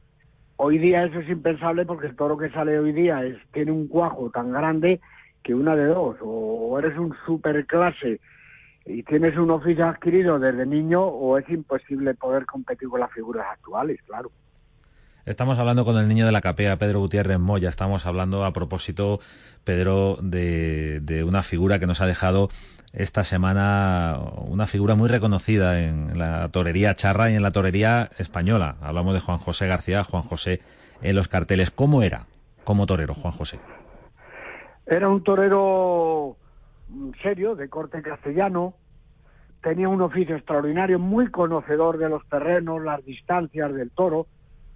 Hoy 0.57 0.79
día 0.79 1.05
eso 1.05 1.21
es 1.21 1.29
impensable 1.29 1.87
porque 1.87 2.09
el 2.09 2.17
toro 2.17 2.37
que 2.37 2.51
sale 2.51 2.79
hoy 2.79 2.93
día 2.93 3.25
es, 3.25 3.37
tiene 3.53 3.73
un 3.73 3.89
cuajo 3.89 4.31
tan 4.31 4.53
grande 4.53 5.01
que 5.43 5.55
una 5.55 5.77
de 5.77 5.87
dos, 5.87 6.17
o 6.21 6.79
eres 6.79 6.99
un 6.99 7.15
superclase 7.25 8.21
y 8.85 9.03
tienes 9.05 9.37
un 9.37 9.51
oficio 9.51 9.87
adquirido 9.87 10.39
desde 10.39 10.67
niño 10.67 11.03
o 11.03 11.39
es 11.39 11.49
imposible 11.49 12.15
poder 12.15 12.45
competir 12.45 12.89
con 12.89 13.01
las 13.01 13.13
figuras 13.13 13.47
actuales, 13.53 14.01
claro. 14.03 14.31
Estamos 15.29 15.59
hablando 15.59 15.85
con 15.85 15.99
el 15.99 16.09
niño 16.09 16.25
de 16.25 16.33
la 16.33 16.41
capea, 16.41 16.79
Pedro 16.79 17.01
Gutiérrez 17.01 17.39
Moya. 17.39 17.69
Estamos 17.69 18.07
hablando 18.07 18.47
a 18.47 18.55
propósito, 18.55 19.21
Pedro, 19.63 20.17
de, 20.23 21.01
de, 21.03 21.23
una 21.23 21.43
figura 21.43 21.79
que 21.79 21.87
nos 21.87 22.01
ha 22.01 22.07
dejado 22.07 22.49
esta 22.95 23.25
semana, 23.25 24.19
una 24.47 24.67
figura 24.67 24.95
muy 24.95 25.11
reconocida 25.11 25.81
en 25.81 26.19
la 26.19 26.49
torería 26.49 26.95
charra 26.95 27.31
y 27.31 27.35
en 27.35 27.43
la 27.43 27.51
torería 27.51 28.11
española. 28.17 28.77
Hablamos 28.81 29.13
de 29.13 29.21
Juan 29.21 29.37
José 29.37 29.67
García, 29.67 30.03
Juan 30.03 30.23
José 30.23 30.63
en 31.03 31.15
los 31.15 31.29
carteles. 31.29 31.71
¿Cómo 31.71 32.03
era 32.03 32.25
como 32.65 32.87
torero, 32.87 33.13
Juan 33.13 33.35
José? 33.35 33.59
Era 34.87 35.11
un 35.11 35.23
torero 35.23 36.39
serio, 37.23 37.55
de 37.55 37.69
corte 37.69 38.01
castellano, 38.01 38.73
tenía 39.63 39.91
un 39.91 40.01
oficio 40.01 40.37
extraordinario, 40.37 40.99
muy 40.99 41.31
conocedor 41.31 41.99
de 41.99 42.09
los 42.09 42.27
terrenos, 42.31 42.83
las 42.83 43.05
distancias 43.05 43.75
del 43.75 43.91
toro, 43.91 44.27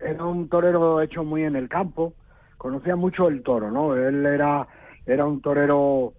era 0.05 0.25
un 0.25 0.49
torero 0.49 1.01
hecho 1.01 1.25
muy 1.25 1.45
en 1.45 1.57
el 1.57 1.69
campo, 1.69 2.15
conocía 2.57 2.97
mucho 2.97 3.29
el 3.29 3.43
toro, 3.43 3.71
¿no? 3.71 3.97
Él 3.97 4.25
era, 4.27 4.67
era 5.07 5.27
un 5.27 5.41
torero 5.41 6.15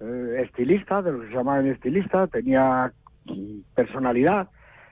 eh, 0.00 0.42
estilista, 0.44 1.02
de 1.02 1.12
lo 1.12 1.20
que 1.20 1.28
se 1.28 1.34
llamaban 1.34 1.66
estilista, 1.66 2.26
tenía 2.26 2.92
personalidad, 3.74 4.48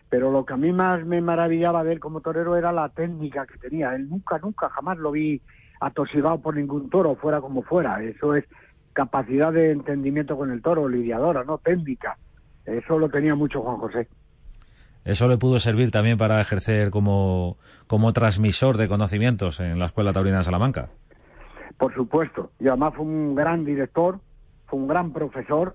pero 0.09 0.31
lo 0.31 0.45
que 0.45 0.55
a 0.55 0.57
mí 0.57 0.73
más 0.73 1.05
me 1.05 1.21
maravillaba 1.21 1.85
de 1.85 1.93
él 1.93 2.01
como 2.01 2.21
torero 2.21 2.57
era 2.57 2.73
la 2.73 2.89
técnica 2.89 3.47
que 3.47 3.59
tenía. 3.59 3.95
Él 3.95 4.09
nunca, 4.09 4.39
nunca, 4.39 4.69
jamás 4.69 4.99
lo 4.99 5.11
vi 5.11 5.41
atosigado 5.81 6.39
por 6.41 6.57
ningún 6.57 6.91
toro, 6.91 7.17
fuera 7.17 7.41
como 7.41 7.63
fuera. 7.63 8.03
Eso 8.03 8.35
es 8.35 8.45
capacidad 8.93 9.53
de 9.53 9.71
entendimiento 9.71 10.37
con 10.37 10.51
el 10.51 10.63
toro, 10.63 10.89
lidiadora, 10.89 11.45
¿no? 11.45 11.59
Técnica. 11.59 12.19
Eso 12.65 12.99
lo 12.99 13.09
tenía 13.09 13.35
mucho 13.35 13.63
Juan 13.63 13.79
José. 13.79 14.09
Eso 15.05 15.27
le 15.27 15.37
pudo 15.37 15.59
servir 15.59 15.91
también 15.91 16.17
para 16.17 16.41
ejercer 16.41 16.91
como, 16.91 17.57
como 17.87 18.13
transmisor 18.13 18.77
de 18.77 18.89
conocimientos 18.89 19.61
en 19.61 19.79
la 19.79 19.87
Escuela 19.87 20.13
Taurina 20.13 20.39
de 20.39 20.45
Salamanca. 20.45 20.91
Por 21.77 21.93
supuesto. 21.95 22.51
Y 22.61 22.69
además 22.69 22.95
fue 22.95 23.05
un 23.05 23.35
gran 23.35 23.65
director, 23.65 24.21
fue 24.67 24.79
un 24.79 24.87
gran 24.87 25.13
profesor. 25.13 25.75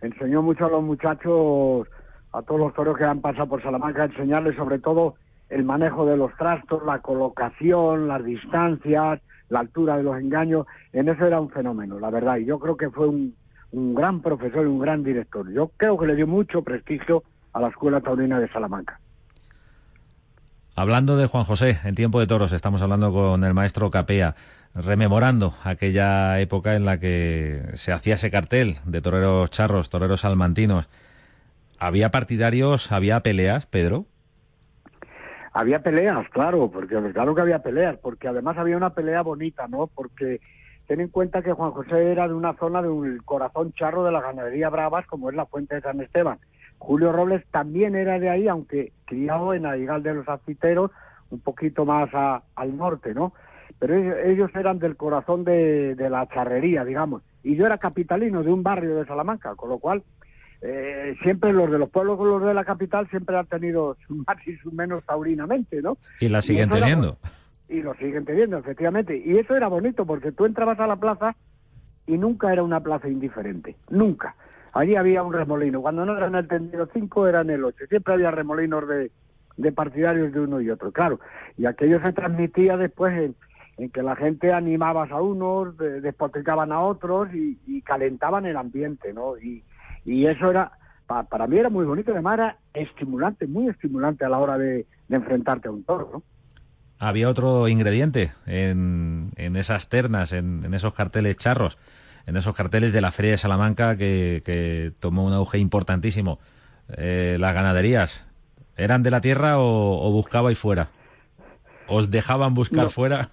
Enseñó 0.00 0.42
mucho 0.42 0.66
a 0.66 0.70
los 0.70 0.82
muchachos, 0.82 1.86
a 2.32 2.42
todos 2.42 2.60
los 2.60 2.74
toros 2.74 2.98
que 2.98 3.04
han 3.04 3.20
pasado 3.20 3.48
por 3.48 3.62
Salamanca, 3.62 4.04
enseñarles 4.04 4.56
sobre 4.56 4.80
todo 4.80 5.14
el 5.48 5.62
manejo 5.62 6.04
de 6.04 6.16
los 6.16 6.34
trastos, 6.36 6.82
la 6.84 6.98
colocación, 6.98 8.08
las 8.08 8.24
distancias, 8.24 9.20
la 9.48 9.60
altura 9.60 9.96
de 9.96 10.02
los 10.02 10.18
engaños, 10.18 10.66
en 10.92 11.08
eso 11.08 11.26
era 11.26 11.40
un 11.40 11.50
fenómeno, 11.50 12.00
la 12.00 12.10
verdad, 12.10 12.38
y 12.38 12.46
yo 12.46 12.58
creo 12.58 12.76
que 12.76 12.90
fue 12.90 13.06
un, 13.06 13.34
un 13.70 13.94
gran 13.94 14.20
profesor 14.20 14.64
y 14.64 14.68
un 14.68 14.80
gran 14.80 15.04
director. 15.04 15.50
Yo 15.52 15.70
creo 15.76 15.98
que 15.98 16.06
le 16.06 16.16
dio 16.16 16.26
mucho 16.26 16.62
prestigio 16.62 17.22
a 17.54 17.60
la 17.60 17.68
Escuela 17.68 18.00
Taurina 18.00 18.38
de 18.38 18.48
Salamanca. 18.52 19.00
Hablando 20.76 21.16
de 21.16 21.26
Juan 21.26 21.44
José, 21.44 21.78
en 21.84 21.94
tiempo 21.94 22.18
de 22.18 22.26
toros, 22.26 22.52
estamos 22.52 22.82
hablando 22.82 23.12
con 23.12 23.44
el 23.44 23.54
maestro 23.54 23.90
Capea, 23.90 24.34
rememorando 24.74 25.54
aquella 25.62 26.40
época 26.40 26.74
en 26.74 26.84
la 26.84 26.98
que 26.98 27.62
se 27.74 27.92
hacía 27.92 28.14
ese 28.14 28.32
cartel 28.32 28.76
de 28.84 29.00
toreros 29.00 29.50
charros, 29.50 29.88
toreros 29.88 30.22
salmantinos. 30.22 30.88
¿Había 31.78 32.10
partidarios, 32.10 32.90
había 32.90 33.20
peleas, 33.20 33.66
Pedro? 33.66 34.06
Había 35.52 35.80
peleas, 35.80 36.28
claro, 36.30 36.68
porque 36.72 36.96
claro 37.12 37.36
que 37.36 37.40
había 37.40 37.60
peleas, 37.60 37.96
porque 38.02 38.26
además 38.26 38.58
había 38.58 38.76
una 38.76 38.90
pelea 38.90 39.22
bonita, 39.22 39.68
¿no? 39.68 39.86
Porque 39.86 40.40
ten 40.88 41.00
en 41.00 41.08
cuenta 41.08 41.42
que 41.42 41.52
Juan 41.52 41.70
José 41.70 42.10
era 42.10 42.26
de 42.26 42.34
una 42.34 42.54
zona 42.54 42.82
de 42.82 42.88
un 42.88 43.18
corazón 43.18 43.72
charro 43.74 44.02
de 44.02 44.10
la 44.10 44.20
ganadería 44.20 44.70
Bravas, 44.70 45.06
como 45.06 45.30
es 45.30 45.36
la 45.36 45.46
Fuente 45.46 45.76
de 45.76 45.82
San 45.82 46.00
Esteban. 46.00 46.40
Julio 46.84 47.12
Robles 47.12 47.44
también 47.50 47.94
era 47.96 48.18
de 48.18 48.28
ahí, 48.28 48.46
aunque 48.46 48.92
criado 49.06 49.54
en 49.54 49.66
Aigal 49.66 50.02
de 50.02 50.14
los 50.14 50.28
Aciteros, 50.28 50.90
un 51.30 51.40
poquito 51.40 51.84
más 51.84 52.10
al 52.54 52.76
norte, 52.76 53.14
¿no? 53.14 53.32
Pero 53.78 53.96
ellos, 54.24 54.50
eran 54.54 54.78
del 54.78 54.96
corazón 54.96 55.44
de, 55.44 55.94
de 55.94 56.10
la 56.10 56.28
charrería, 56.28 56.84
digamos. 56.84 57.22
Y 57.42 57.56
yo 57.56 57.66
era 57.66 57.78
capitalino 57.78 58.42
de 58.42 58.52
un 58.52 58.62
barrio 58.62 58.96
de 58.96 59.06
Salamanca, 59.06 59.54
con 59.56 59.70
lo 59.70 59.78
cual 59.78 60.02
eh, 60.66 61.14
siempre 61.22 61.52
los 61.52 61.70
de 61.70 61.78
los 61.78 61.90
pueblos 61.90 62.18
los 62.18 62.42
de 62.42 62.54
la 62.54 62.64
capital 62.64 63.06
siempre 63.10 63.36
han 63.36 63.46
tenido 63.46 63.98
su 64.06 64.14
más 64.26 64.36
y 64.46 64.56
su 64.56 64.72
menos 64.72 65.04
taurinamente, 65.04 65.82
¿no? 65.82 65.98
Y 66.20 66.28
la 66.28 66.40
siguen 66.40 66.70
teniendo. 66.70 67.18
y 67.68 67.82
lo 67.82 67.94
siguen 67.94 68.24
teniendo, 68.24 68.58
efectivamente. 68.58 69.16
Y 69.16 69.36
eso 69.36 69.54
era 69.54 69.68
bonito 69.68 70.06
porque 70.06 70.32
tú 70.32 70.46
entrabas 70.46 70.80
a 70.80 70.86
la 70.86 70.96
plaza 70.96 71.36
y 72.06 72.16
nunca 72.16 72.52
era 72.52 72.62
una 72.62 72.80
plaza 72.80 73.08
indiferente, 73.08 73.76
nunca. 73.90 74.36
Allí 74.74 74.96
había 74.96 75.22
un 75.22 75.32
remolino. 75.32 75.80
Cuando 75.80 76.04
no 76.04 76.16
eran 76.16 76.34
el 76.34 76.48
tendido 76.48 76.88
5, 76.92 77.28
eran 77.28 77.48
el 77.48 77.64
8. 77.64 77.86
Siempre 77.88 78.14
había 78.14 78.30
remolinos 78.30 78.84
de, 78.88 79.72
partidarios 79.72 80.32
de 80.32 80.40
uno 80.40 80.60
y 80.60 80.68
otro, 80.68 80.90
claro. 80.92 81.20
Y 81.56 81.66
aquello 81.66 82.00
se 82.02 82.12
transmitía 82.12 82.76
después 82.76 83.34
en, 83.78 83.90
que 83.90 84.02
la 84.02 84.16
gente 84.16 84.52
animaba 84.52 85.04
a 85.08 85.22
unos, 85.22 85.76
despotricaban 85.76 86.72
a 86.72 86.80
otros 86.80 87.28
y, 87.32 87.82
calentaban 87.82 88.46
el 88.46 88.56
ambiente, 88.56 89.12
¿no? 89.12 89.38
Y, 89.38 89.62
y 90.04 90.26
eso 90.26 90.50
era, 90.50 90.72
para, 91.06 91.46
mí 91.46 91.58
era 91.58 91.70
muy 91.70 91.84
bonito, 91.84 92.12
además 92.12 92.34
era 92.34 92.58
estimulante, 92.72 93.46
muy 93.46 93.68
estimulante 93.68 94.24
a 94.24 94.28
la 94.28 94.38
hora 94.38 94.58
de, 94.58 94.86
enfrentarte 95.08 95.68
a 95.68 95.70
un 95.70 95.84
toro, 95.84 96.10
¿no? 96.12 96.22
Había 96.98 97.28
otro 97.28 97.68
ingrediente 97.68 98.32
en, 98.46 99.30
en 99.36 99.56
esas 99.56 99.88
ternas, 99.88 100.32
en, 100.32 100.72
esos 100.72 100.94
carteles 100.94 101.36
charros, 101.36 101.78
en 102.26 102.36
esos 102.36 102.54
carteles 102.54 102.92
de 102.92 103.00
la 103.00 103.10
Feria 103.10 103.32
de 103.32 103.38
Salamanca 103.38 103.96
que, 103.96 104.92
tomó 105.00 105.24
un 105.24 105.32
auge 105.32 105.58
importantísimo. 105.58 106.38
Eh, 106.96 107.36
las 107.40 107.54
ganaderías, 107.54 108.26
¿eran 108.76 109.02
de 109.02 109.10
la 109.10 109.20
tierra 109.20 109.58
o, 109.58 110.10
buscaba 110.12 110.52
y 110.52 110.54
fuera? 110.54 110.88
¿Os 111.88 112.10
dejaban 112.10 112.54
buscar 112.54 112.88
fuera? 112.88 113.28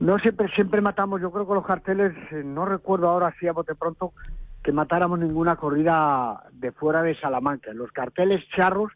No, 0.00 0.18
siempre, 0.18 0.48
siempre 0.54 0.80
matamos, 0.80 1.20
yo 1.20 1.30
creo 1.30 1.46
que 1.46 1.54
los 1.54 1.66
carteles, 1.66 2.12
eh, 2.32 2.42
no 2.44 2.64
recuerdo 2.64 3.08
ahora 3.08 3.34
si 3.38 3.46
a 3.46 3.52
bote 3.52 3.74
pronto, 3.74 4.12
que 4.62 4.72
matáramos 4.72 5.18
ninguna 5.18 5.56
corrida 5.56 6.44
de 6.52 6.72
fuera 6.72 7.02
de 7.02 7.14
Salamanca. 7.20 7.70
En 7.70 7.78
los 7.78 7.92
carteles 7.92 8.42
charros 8.56 8.92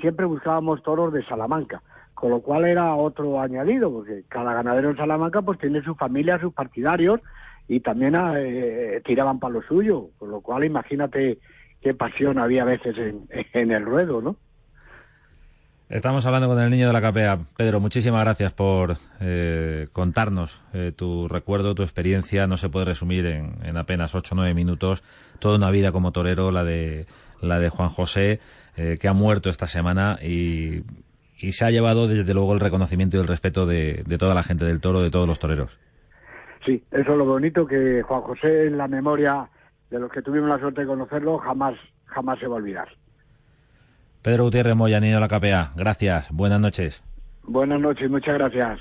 siempre 0.00 0.26
buscábamos 0.26 0.82
toros 0.82 1.12
de 1.12 1.24
Salamanca, 1.24 1.82
con 2.14 2.30
lo 2.30 2.40
cual 2.40 2.66
era 2.66 2.94
otro 2.94 3.40
añadido, 3.40 3.90
porque 3.90 4.24
cada 4.28 4.54
ganadero 4.54 4.90
en 4.90 4.96
Salamanca 4.96 5.42
pues 5.42 5.58
tiene 5.58 5.82
su 5.82 5.94
familia, 5.94 6.38
sus 6.38 6.52
partidarios, 6.52 7.20
y 7.68 7.80
también 7.80 8.14
eh, 8.16 9.00
tiraban 9.04 9.40
para 9.40 9.54
lo 9.54 9.62
suyo, 9.62 10.10
con 10.18 10.30
lo 10.30 10.40
cual 10.40 10.64
imagínate 10.64 11.38
qué 11.80 11.94
pasión 11.94 12.38
había 12.38 12.62
a 12.62 12.66
veces 12.66 12.96
en, 12.98 13.28
en 13.52 13.72
el 13.72 13.84
ruedo, 13.84 14.20
¿no? 14.20 14.36
Estamos 15.88 16.26
hablando 16.26 16.48
con 16.48 16.60
el 16.60 16.68
niño 16.68 16.88
de 16.88 16.92
la 16.92 17.00
capea. 17.00 17.38
Pedro, 17.56 17.78
muchísimas 17.78 18.24
gracias 18.24 18.52
por 18.52 18.96
eh, 19.20 19.86
contarnos 19.92 20.60
eh, 20.74 20.90
tu 20.94 21.28
recuerdo, 21.28 21.76
tu 21.76 21.84
experiencia. 21.84 22.48
No 22.48 22.56
se 22.56 22.68
puede 22.68 22.86
resumir 22.86 23.24
en, 23.24 23.76
apenas 23.76 24.16
ocho 24.16 24.34
o 24.34 24.36
nueve 24.36 24.52
minutos 24.52 25.04
toda 25.38 25.58
una 25.58 25.70
vida 25.70 25.92
como 25.92 26.10
torero, 26.10 26.50
la 26.50 26.64
de, 26.64 27.06
la 27.40 27.60
de 27.60 27.68
Juan 27.68 27.88
José, 27.88 28.40
eh, 28.76 28.98
que 29.00 29.06
ha 29.06 29.12
muerto 29.12 29.48
esta 29.48 29.68
semana 29.68 30.18
y, 30.20 30.82
se 31.52 31.64
ha 31.64 31.70
llevado 31.70 32.08
desde 32.08 32.34
luego 32.34 32.54
el 32.54 32.60
reconocimiento 32.60 33.16
y 33.16 33.20
el 33.20 33.28
respeto 33.28 33.64
de 33.64 34.02
toda 34.18 34.34
la 34.34 34.42
gente 34.42 34.64
del 34.64 34.80
toro, 34.80 35.02
de 35.02 35.10
todos 35.10 35.28
los 35.28 35.38
toreros. 35.38 35.78
Sí, 36.66 36.82
eso 36.90 37.12
es 37.12 37.16
lo 37.16 37.24
bonito 37.24 37.64
que 37.64 38.02
Juan 38.02 38.22
José 38.22 38.66
en 38.66 38.76
la 38.76 38.88
memoria 38.88 39.48
de 39.88 40.00
los 40.00 40.10
que 40.10 40.20
tuvimos 40.20 40.48
la 40.48 40.58
suerte 40.58 40.80
de 40.80 40.88
conocerlo 40.88 41.38
jamás, 41.38 41.74
jamás 42.06 42.40
se 42.40 42.48
va 42.48 42.54
a 42.54 42.58
olvidar. 42.58 42.88
Pedro 44.20 44.44
Gutiérrez 44.44 44.74
Moya, 44.74 44.98
Niño 44.98 45.20
de 45.20 45.20
la 45.20 45.28
KPA. 45.28 45.72
Gracias. 45.76 46.26
Buenas 46.32 46.58
noches. 46.58 47.04
Buenas 47.44 47.80
noches, 47.80 48.10
muchas 48.10 48.34
gracias. 48.34 48.80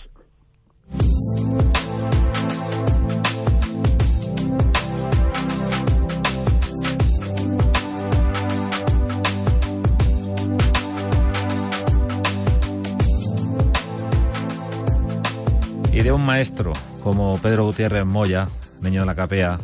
Y 15.92 16.02
de 16.02 16.12
un 16.12 16.26
maestro 16.26 16.74
como 17.06 17.38
Pedro 17.38 17.66
Gutiérrez 17.66 18.04
Moya, 18.04 18.48
niño 18.82 19.02
de 19.02 19.06
la 19.06 19.14
capea, 19.14 19.60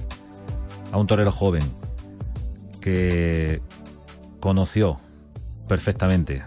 a 0.91 0.97
un 0.99 1.07
torero 1.07 1.31
joven 1.31 1.63
que 2.79 3.63
conoció 4.39 4.99
perfectamente 5.67 6.43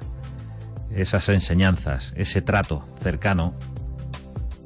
esas 0.95 1.29
enseñanzas, 1.31 2.13
ese 2.15 2.43
trato 2.43 2.85
cercano 3.03 3.55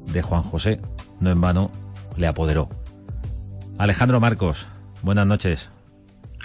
de 0.05 0.21
Juan 0.21 0.43
José, 0.43 0.79
no 1.19 1.31
en 1.31 1.41
vano 1.41 1.71
le 2.15 2.27
apoderó. 2.27 2.69
Alejandro 3.79 4.19
Marcos, 4.19 4.67
buenas 5.01 5.25
noches. 5.25 5.71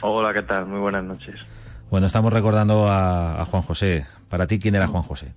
Hola, 0.01 0.33
¿qué 0.33 0.41
tal? 0.45 0.65
Muy 0.65 0.81
buenas 0.81 1.05
noches. 1.05 1.35
Bueno, 1.91 2.07
estamos 2.07 2.33
recordando 2.33 2.87
a, 2.89 3.45
Juan 3.51 3.63
José. 3.63 4.07
Para 4.31 4.47
ti, 4.47 4.59
¿quién 4.59 4.77
era 4.77 4.87
Juan 4.87 5.03
José? 5.03 5.35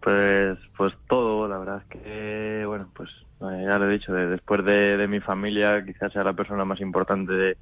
Pues, 0.00 0.58
pues 0.76 0.94
todo, 1.08 1.46
la 1.46 1.58
verdad 1.58 1.82
es 1.82 2.00
que, 2.00 2.64
bueno, 2.66 2.88
pues 2.94 3.10
eh, 3.40 3.64
ya 3.66 3.78
lo 3.78 3.88
he 3.88 3.92
dicho, 3.92 4.12
después 4.12 4.64
de, 4.64 4.96
de, 4.96 5.08
mi 5.08 5.20
familia, 5.20 5.84
quizás 5.84 6.12
sea 6.12 6.24
la 6.24 6.32
persona 6.32 6.64
más 6.64 6.80
importante 6.80 7.32
de, 7.32 7.56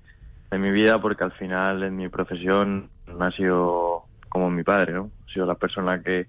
de 0.51 0.59
mi 0.59 0.70
vida 0.70 1.01
porque 1.01 1.24
al 1.24 1.33
final 1.33 1.83
en 1.83 1.96
mi 1.96 2.09
profesión 2.09 2.90
ha 3.18 3.31
sido 3.33 4.05
como 4.29 4.51
mi 4.51 4.62
padre, 4.62 4.92
¿no? 4.92 5.11
Ha 5.29 5.33
sido 5.33 5.46
la 5.46 5.55
persona 5.57 6.03
que, 6.03 6.29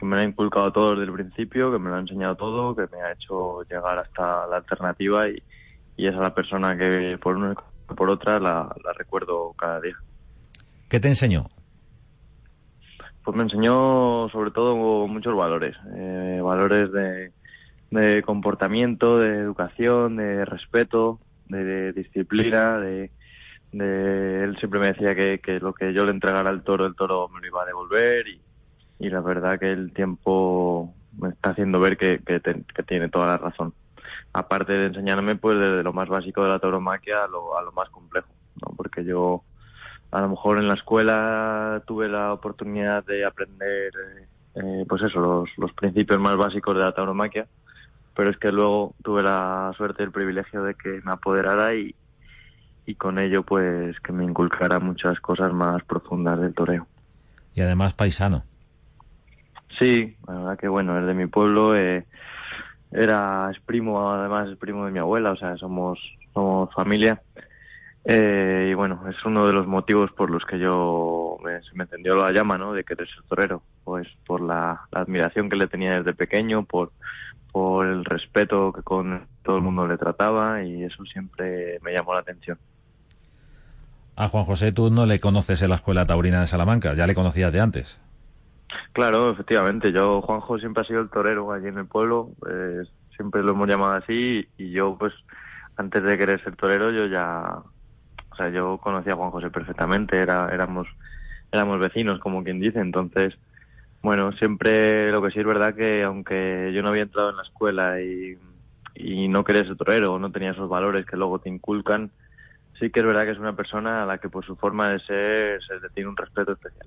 me 0.00 0.14
lo 0.14 0.22
ha 0.22 0.24
inculcado 0.24 0.70
todo 0.70 0.90
desde 0.90 1.04
el 1.04 1.12
principio, 1.12 1.72
que 1.72 1.78
me 1.78 1.90
lo 1.90 1.96
ha 1.96 2.00
enseñado 2.00 2.36
todo, 2.36 2.76
que 2.76 2.86
me 2.94 3.02
ha 3.02 3.12
hecho 3.12 3.62
llegar 3.64 3.98
hasta 3.98 4.46
la 4.46 4.58
alternativa 4.58 5.28
y, 5.28 5.42
y 5.96 6.06
es 6.06 6.14
la 6.14 6.32
persona 6.32 6.76
que 6.78 7.18
por 7.20 7.36
una 7.36 7.54
por 7.94 8.10
otra 8.10 8.38
la, 8.38 8.74
recuerdo 8.96 9.54
cada 9.54 9.80
día. 9.80 9.96
¿Qué 10.88 11.00
te 11.00 11.08
enseñó? 11.08 11.46
Pues 13.28 13.36
me 13.36 13.42
enseñó 13.42 14.30
sobre 14.30 14.50
todo 14.52 14.74
muchos 15.06 15.36
valores, 15.36 15.76
eh, 15.94 16.40
valores 16.42 16.90
de, 16.90 17.30
de 17.90 18.22
comportamiento, 18.22 19.18
de 19.18 19.36
educación, 19.36 20.16
de 20.16 20.46
respeto, 20.46 21.20
de 21.46 21.92
disciplina, 21.92 22.78
de, 22.78 23.10
de, 23.72 24.44
él 24.44 24.56
siempre 24.58 24.80
me 24.80 24.94
decía 24.94 25.14
que, 25.14 25.60
lo 25.60 25.74
que 25.74 25.92
yo 25.92 26.06
le 26.06 26.12
entregara 26.12 26.48
al 26.48 26.62
toro, 26.62 26.86
el 26.86 26.94
toro 26.94 27.28
me 27.28 27.42
lo 27.42 27.46
iba 27.48 27.64
a 27.64 27.66
devolver 27.66 28.24
y, 28.28 29.10
la 29.10 29.20
verdad 29.20 29.58
que 29.58 29.72
el 29.72 29.92
tiempo 29.92 30.94
me 31.18 31.28
está 31.28 31.50
haciendo 31.50 31.80
ver 31.80 31.98
que, 31.98 32.20
que, 32.24 32.40
tiene 32.84 33.10
toda 33.10 33.26
la 33.26 33.36
razón. 33.36 33.74
Aparte 34.32 34.72
de 34.72 34.86
enseñarme 34.86 35.36
pues 35.36 35.58
desde 35.58 35.82
lo 35.82 35.92
más 35.92 36.08
básico 36.08 36.42
de 36.44 36.48
la 36.48 36.60
tauromaquia 36.60 37.24
a 37.24 37.28
lo, 37.28 37.58
a 37.58 37.62
lo 37.62 37.72
más 37.72 37.90
complejo, 37.90 38.28
¿no? 38.62 38.74
porque 38.74 39.04
yo 39.04 39.42
a 40.10 40.20
lo 40.20 40.28
mejor 40.30 40.58
en 40.58 40.68
la 40.68 40.74
escuela 40.74 41.82
tuve 41.86 42.08
la 42.08 42.32
oportunidad 42.32 43.04
de 43.04 43.24
aprender 43.24 43.92
eh, 44.54 44.84
pues 44.88 45.02
eso, 45.02 45.20
los, 45.20 45.48
los 45.56 45.72
principios 45.72 46.18
más 46.18 46.36
básicos 46.36 46.74
de 46.74 46.82
la 46.82 46.92
tauromaquia, 46.92 47.46
pero 48.14 48.30
es 48.30 48.38
que 48.38 48.50
luego 48.50 48.94
tuve 49.02 49.22
la 49.22 49.72
suerte 49.76 50.02
y 50.02 50.06
el 50.06 50.12
privilegio 50.12 50.62
de 50.62 50.74
que 50.74 51.00
me 51.04 51.12
apoderara 51.12 51.74
y, 51.74 51.94
y 52.86 52.94
con 52.94 53.18
ello 53.18 53.42
pues 53.42 54.00
que 54.00 54.12
me 54.12 54.24
inculcara 54.24 54.80
muchas 54.80 55.20
cosas 55.20 55.52
más 55.52 55.84
profundas 55.84 56.40
del 56.40 56.54
toreo. 56.54 56.86
Y 57.54 57.60
además 57.60 57.94
paisano. 57.94 58.44
Sí, 59.78 60.16
la 60.26 60.34
verdad 60.34 60.58
que 60.58 60.68
bueno, 60.68 60.98
es 60.98 61.06
de 61.06 61.14
mi 61.14 61.26
pueblo, 61.26 61.76
eh, 61.76 62.06
era 62.90 63.50
es 63.52 63.60
primo, 63.60 64.10
además 64.10 64.48
es 64.48 64.56
primo 64.56 64.86
de 64.86 64.90
mi 64.90 64.98
abuela, 64.98 65.32
o 65.32 65.36
sea, 65.36 65.56
somos, 65.56 66.00
somos 66.32 66.72
familia. 66.74 67.22
Eh, 68.10 68.68
y 68.70 68.74
bueno, 68.74 69.04
es 69.08 69.22
uno 69.26 69.46
de 69.46 69.52
los 69.52 69.66
motivos 69.66 70.10
por 70.12 70.30
los 70.30 70.42
que 70.46 70.58
yo 70.58 71.36
me, 71.44 71.60
me 71.74 71.84
encendió 71.84 72.16
la 72.16 72.32
llama, 72.32 72.56
¿no? 72.56 72.72
De 72.72 72.82
querer 72.82 73.06
ser 73.06 73.22
torero, 73.24 73.62
pues 73.84 74.08
por 74.26 74.40
la, 74.40 74.80
la 74.90 75.00
admiración 75.00 75.50
que 75.50 75.56
le 75.56 75.66
tenía 75.66 75.98
desde 75.98 76.14
pequeño, 76.14 76.64
por, 76.64 76.92
por 77.52 77.86
el 77.86 78.06
respeto 78.06 78.72
que 78.72 78.82
con 78.82 79.26
todo 79.42 79.56
el 79.56 79.62
mundo 79.62 79.86
le 79.86 79.98
trataba 79.98 80.62
y 80.62 80.84
eso 80.84 81.04
siempre 81.04 81.78
me 81.82 81.92
llamó 81.92 82.14
la 82.14 82.20
atención. 82.20 82.58
A 84.16 84.28
Juan 84.28 84.44
José 84.44 84.72
tú 84.72 84.90
no 84.90 85.04
le 85.04 85.20
conoces 85.20 85.60
en 85.60 85.68
la 85.68 85.76
Escuela 85.76 86.06
Taurina 86.06 86.40
de 86.40 86.46
Salamanca, 86.46 86.94
ya 86.94 87.06
le 87.06 87.14
conocías 87.14 87.52
de 87.52 87.60
antes. 87.60 88.00
Claro, 88.92 89.30
efectivamente. 89.30 89.92
Yo, 89.92 90.22
Juanjo, 90.22 90.58
siempre 90.58 90.82
ha 90.82 90.86
sido 90.86 91.00
el 91.00 91.10
torero 91.10 91.52
allí 91.52 91.68
en 91.68 91.78
el 91.78 91.86
pueblo. 91.86 92.30
Eh, 92.50 92.82
siempre 93.14 93.42
lo 93.42 93.52
hemos 93.52 93.68
llamado 93.68 93.92
así. 93.92 94.48
Y 94.56 94.72
yo, 94.72 94.96
pues, 94.98 95.12
antes 95.76 96.02
de 96.02 96.18
querer 96.18 96.42
ser 96.42 96.56
torero, 96.56 96.90
yo 96.90 97.06
ya. 97.06 97.58
Sea, 98.38 98.48
yo 98.48 98.78
conocía 98.78 99.12
a 99.12 99.16
Juan 99.16 99.30
José 99.30 99.50
perfectamente. 99.50 100.16
Era, 100.16 100.48
éramos, 100.52 100.88
éramos 101.52 101.78
vecinos, 101.78 102.20
como 102.20 102.42
quien 102.42 102.60
dice. 102.60 102.80
Entonces, 102.80 103.34
bueno, 104.02 104.32
siempre 104.32 105.10
lo 105.12 105.20
que 105.22 105.30
sí 105.30 105.40
es 105.40 105.46
verdad 105.46 105.74
que, 105.74 106.02
aunque 106.04 106.72
yo 106.74 106.82
no 106.82 106.88
había 106.88 107.02
entrado 107.02 107.30
en 107.30 107.36
la 107.36 107.42
escuela 107.42 108.00
y, 108.00 108.38
y 108.94 109.28
no 109.28 109.44
quería 109.44 109.64
ser 109.64 109.76
torero, 109.76 110.18
no 110.18 110.32
tenía 110.32 110.52
esos 110.52 110.68
valores 110.68 111.06
que 111.06 111.16
luego 111.16 111.38
te 111.38 111.48
inculcan, 111.48 112.10
sí 112.78 112.90
que 112.90 113.00
es 113.00 113.06
verdad 113.06 113.24
que 113.24 113.32
es 113.32 113.38
una 113.38 113.56
persona 113.56 114.02
a 114.02 114.06
la 114.06 114.18
que 114.18 114.28
por 114.28 114.44
su 114.44 114.56
forma 114.56 114.88
de 114.90 115.00
ser 115.00 115.62
se 115.62 115.80
le 115.80 115.88
tiene 115.90 116.10
un 116.10 116.16
respeto 116.16 116.52
especial. 116.52 116.86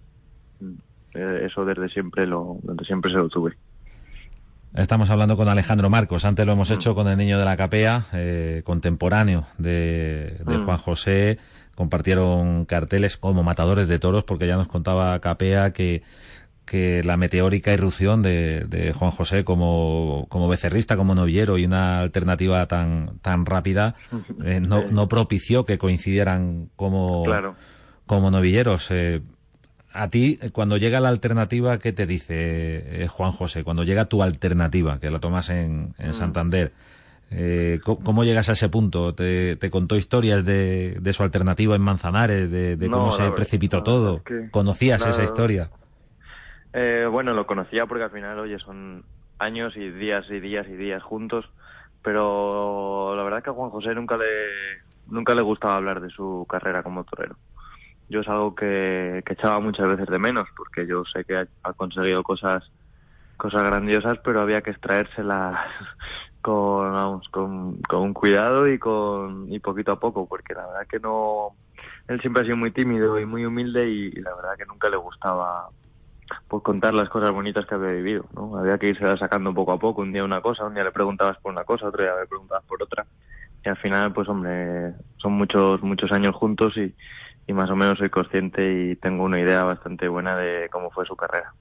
Mm. 0.59 0.73
Eh, 1.13 1.45
eso 1.45 1.65
desde 1.65 1.89
siempre 1.89 2.25
lo, 2.25 2.57
desde 2.63 2.85
siempre 2.85 3.11
se 3.11 3.17
lo 3.17 3.29
tuve. 3.29 3.57
Estamos 4.73 5.09
hablando 5.09 5.35
con 5.35 5.49
Alejandro 5.49 5.89
Marcos. 5.89 6.23
Antes 6.25 6.45
lo 6.45 6.53
hemos 6.53 6.69
mm. 6.69 6.73
hecho 6.73 6.95
con 6.95 7.07
el 7.07 7.17
niño 7.17 7.37
de 7.37 7.45
la 7.45 7.57
capea, 7.57 8.05
eh, 8.13 8.61
contemporáneo 8.63 9.45
de, 9.57 10.37
de 10.45 10.57
mm. 10.57 10.65
Juan 10.65 10.77
José. 10.77 11.39
Compartieron 11.75 12.65
carteles 12.65 13.17
como 13.17 13.43
matadores 13.43 13.87
de 13.87 13.99
toros, 13.99 14.23
porque 14.23 14.47
ya 14.47 14.55
nos 14.55 14.67
contaba 14.67 15.19
Capea 15.19 15.73
que 15.73 16.03
que 16.71 17.03
la 17.03 17.17
meteórica 17.17 17.73
irrupción 17.73 18.21
de, 18.21 18.93
Juan 18.97 19.11
José 19.11 19.43
como, 19.43 20.25
como, 20.29 20.47
becerrista, 20.47 20.95
como 20.95 21.15
novillero 21.15 21.57
y 21.57 21.65
una 21.65 21.99
alternativa 21.99 22.65
tan, 22.67 23.19
tan 23.21 23.45
rápida 23.45 23.95
eh, 24.45 24.61
no, 24.61 24.87
no, 24.89 25.09
propició 25.09 25.65
que 25.65 25.77
coincidieran 25.77 26.69
como, 26.77 27.25
como 28.05 28.31
novilleros. 28.31 28.89
Eh, 28.91 29.21
a 29.93 30.09
ti, 30.09 30.37
cuando 30.53 30.77
llega 30.77 30.99
la 30.99 31.09
alternativa, 31.09 31.77
¿qué 31.79 31.93
te 31.93 32.05
dice 32.05 33.03
eh, 33.03 33.07
Juan 33.07 33.31
José? 33.31 33.63
Cuando 33.63 33.83
llega 33.83 34.05
tu 34.05 34.23
alternativa, 34.23 34.99
que 34.99 35.09
la 35.09 35.19
tomas 35.19 35.49
en, 35.49 35.93
en 35.97 36.09
mm. 36.09 36.13
Santander, 36.13 36.71
¿cómo, 37.83 38.23
llegas 38.23 38.49
a 38.49 38.53
ese 38.53 38.69
punto? 38.69 39.13
¿Te, 39.13 39.55
te 39.55 39.69
contó 39.69 39.95
historias 39.95 40.43
de, 40.43 40.97
de, 40.99 41.13
su 41.13 41.23
alternativa 41.23 41.75
en 41.75 41.81
Manzanares, 41.81 42.51
de, 42.51 42.89
cómo 42.91 43.11
se 43.11 43.31
precipitó 43.31 43.83
todo? 43.83 44.21
¿Conocías 44.51 45.05
esa 45.05 45.23
historia? 45.23 45.69
Eh, 46.73 47.07
bueno, 47.09 47.33
lo 47.33 47.45
conocía 47.45 47.85
porque 47.85 48.05
al 48.05 48.11
final, 48.11 48.39
oye, 48.39 48.57
son 48.59 49.03
años 49.39 49.75
y 49.75 49.89
días 49.89 50.25
y 50.29 50.39
días 50.39 50.67
y 50.67 50.73
días 50.73 51.03
juntos, 51.03 51.49
pero 52.01 53.15
la 53.15 53.23
verdad 53.23 53.39
es 53.39 53.43
que 53.43 53.49
a 53.49 53.53
Juan 53.53 53.71
José 53.71 53.93
nunca 53.93 54.17
le, 54.17 54.25
nunca 55.07 55.35
le 55.35 55.41
gustaba 55.41 55.75
hablar 55.75 56.01
de 56.01 56.09
su 56.09 56.45
carrera 56.49 56.83
como 56.83 57.03
torero. 57.03 57.35
Yo 58.11 58.19
es 58.19 58.27
algo 58.27 58.53
que, 58.53 59.23
echaba 59.25 59.61
muchas 59.61 59.87
veces 59.87 60.07
de 60.07 60.19
menos, 60.19 60.49
porque 60.57 60.85
yo 60.85 61.03
sé 61.05 61.23
que 61.23 61.47
ha, 61.63 61.73
conseguido 61.73 62.23
cosas 62.23 62.69
cosas 63.37 63.63
grandiosas, 63.63 64.19
pero 64.23 64.41
había 64.41 64.61
que 64.61 64.71
extraérselas 64.71 65.57
con, 66.41 66.91
vamos, 66.91 67.27
con, 67.29 67.81
con 67.83 68.13
cuidado 68.13 68.67
y 68.67 68.77
con 68.77 69.51
y 69.51 69.59
poquito 69.59 69.93
a 69.93 69.99
poco, 69.99 70.27
porque 70.27 70.53
la 70.53 70.67
verdad 70.67 70.87
que 70.89 70.99
no, 70.99 71.55
él 72.09 72.19
siempre 72.19 72.41
ha 72.41 72.45
sido 72.45 72.57
muy 72.57 72.71
tímido 72.71 73.17
y 73.17 73.25
muy 73.25 73.45
humilde 73.45 73.87
y, 73.89 74.11
la 74.11 74.35
verdad 74.35 74.57
que 74.57 74.65
nunca 74.65 74.89
le 74.89 74.97
gustaba 74.97 75.69
pues 76.49 76.63
contar 76.63 76.93
las 76.93 77.09
cosas 77.09 77.31
bonitas 77.31 77.65
que 77.65 77.75
había 77.75 77.91
vivido, 77.91 78.25
¿no? 78.35 78.57
Había 78.57 78.77
que 78.77 78.89
irse 78.89 79.05
sacando 79.17 79.53
poco 79.53 79.71
a 79.71 79.79
poco, 79.79 80.01
un 80.01 80.11
día 80.11 80.23
una 80.23 80.41
cosa, 80.41 80.65
un 80.65 80.73
día 80.73 80.83
le 80.83 80.91
preguntabas 80.91 81.37
por 81.37 81.53
una 81.53 81.63
cosa, 81.63 81.87
otro 81.87 82.03
día 82.03 82.15
le 82.19 82.27
preguntabas 82.27 82.65
por 82.65 82.83
otra, 82.83 83.05
y 83.63 83.69
al 83.69 83.77
final, 83.77 84.11
pues 84.13 84.27
hombre, 84.27 84.93
son 85.17 85.33
muchos, 85.33 85.81
muchos 85.81 86.11
años 86.11 86.35
juntos 86.35 86.75
y, 86.75 86.93
y 87.47 87.53
más 87.53 87.69
o 87.69 87.75
menos 87.75 87.97
soy 87.97 88.09
consciente 88.09 88.91
y 88.91 88.95
tengo 88.95 89.23
una 89.23 89.39
idea 89.39 89.63
bastante 89.63 90.07
buena 90.07 90.35
de 90.35 90.69
cómo 90.69 90.89
fue 90.91 91.05
su 91.05 91.15
carrera. 91.15 91.53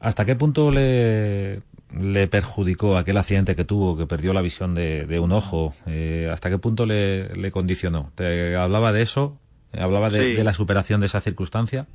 ¿Hasta 0.00 0.24
qué 0.24 0.36
punto 0.36 0.70
le, 0.70 1.62
le 1.92 2.28
perjudicó 2.28 2.96
aquel 2.96 3.16
accidente 3.16 3.56
que 3.56 3.64
tuvo, 3.64 3.96
que 3.96 4.06
perdió 4.06 4.32
la 4.32 4.42
visión 4.42 4.74
de, 4.74 5.18
un 5.20 5.32
ojo? 5.32 5.74
Eh, 5.86 6.30
¿Hasta 6.32 6.50
qué 6.50 6.58
punto 6.58 6.86
le, 6.86 7.34
le, 7.34 7.50
condicionó? 7.50 8.12
¿Te 8.14 8.56
hablaba 8.56 8.92
de 8.92 9.02
eso? 9.02 9.38
¿Hablaba 9.72 10.10
de, 10.10 10.42
la 10.42 10.54
superación 10.54 11.00
de 11.00 11.06
esa 11.06 11.20
circunstancia? 11.20 11.86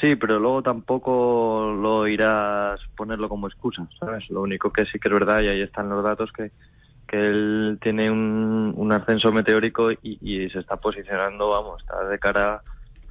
Sí, 0.00 0.16
pero 0.16 0.38
luego 0.38 0.62
tampoco 0.62 1.72
lo 1.72 2.06
irás 2.06 2.80
ponerlo 2.96 3.28
como 3.28 3.46
excusa, 3.46 3.86
¿sabes? 3.98 4.28
Lo 4.30 4.42
único 4.42 4.72
que 4.72 4.84
sí 4.86 4.98
que 4.98 5.08
es 5.08 5.14
verdad, 5.14 5.40
y 5.40 5.48
ahí 5.48 5.62
están 5.62 5.88
los 5.88 6.02
datos, 6.02 6.32
que, 6.32 6.50
que 7.06 7.26
él 7.26 7.78
tiene 7.80 8.10
un, 8.10 8.74
un 8.76 8.92
ascenso 8.92 9.32
meteórico 9.32 9.90
y, 9.92 10.48
se 10.50 10.58
está 10.58 10.76
posicionando, 10.76 11.50
vamos, 11.50 11.82
está 11.82 12.04
de 12.04 12.18
cara 12.18 12.62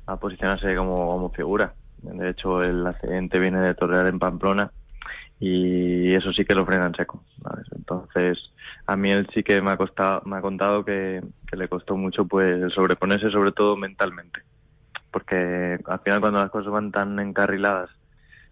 a 0.06 0.18
posicionarse 0.18 0.76
como, 0.76 1.08
como 1.08 1.30
figura. 1.32 1.74
De 1.98 2.30
hecho, 2.30 2.62
el 2.62 2.86
accidente 2.86 3.40
viene 3.40 3.60
de 3.62 3.74
torear 3.74 4.06
en 4.08 4.20
Pamplona 4.20 4.72
y 5.40 6.14
eso 6.14 6.32
sí 6.34 6.46
que 6.46 6.56
lo 6.56 6.66
frena 6.66 6.88
en 6.88 6.96
seco. 6.96 7.24
Entonces, 7.76 8.38
a 8.86 8.96
mí 8.96 9.12
él 9.12 9.28
sí 9.34 9.44
que 9.44 9.62
me 9.62 9.72
ha 9.72 9.78
costado, 9.78 10.22
me 10.26 10.38
ha 10.38 10.42
contado 10.42 10.86
que, 10.86 11.22
le 11.52 11.68
costó 11.70 11.96
mucho 11.96 12.26
pues 12.26 12.74
sobreponerse, 12.74 13.32
sobre 13.32 13.54
todo 13.54 13.78
mentalmente, 13.78 14.42
porque 15.10 15.80
al 15.86 16.00
final 16.00 16.20
cuando 16.20 16.40
las 16.40 16.50
cosas 16.50 16.72
van 16.72 16.92
tan 16.92 17.18
encarriladas 17.20 17.90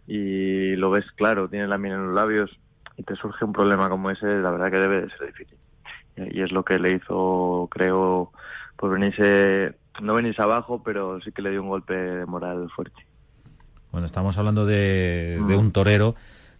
y 0.08 0.76
lo 0.78 0.90
ves 0.90 1.06
claro, 1.16 1.50
tienes 1.50 1.68
la 1.68 1.78
miel 1.78 1.96
en 1.96 2.06
los 2.08 2.16
labios 2.16 2.58
y 2.98 3.04
te 3.04 3.16
surge 3.16 3.46
un 3.46 3.54
problema 3.54 3.90
como 3.90 4.12
ese, 4.12 4.26
la 4.26 4.52
verdad 4.52 4.72
que 4.72 4.80
debe 4.80 5.02
de 5.02 5.10
ser 5.10 5.28
difícil. 5.28 5.58
Y 6.16 6.42
es 6.42 6.52
lo 6.52 6.64
que 6.64 6.78
le 6.78 6.92
hizo, 6.92 7.68
creo, 7.72 8.32
pues 8.76 8.92
venirse, 8.92 9.74
no 10.02 10.14
venirse 10.14 10.42
abajo, 10.42 10.84
pero 10.84 11.20
sí 11.22 11.32
que 11.32 11.42
le 11.42 11.52
dio 11.52 11.64
un 11.64 11.70
golpe 11.70 11.96
de 11.96 12.26
moral 12.26 12.70
fuerte. 12.76 13.06
Bueno, 13.92 14.06
estamos 14.06 14.38
hablando 14.38 14.66
de, 14.66 15.40
de 15.48 15.56
un 15.56 15.72
torero 15.72 16.16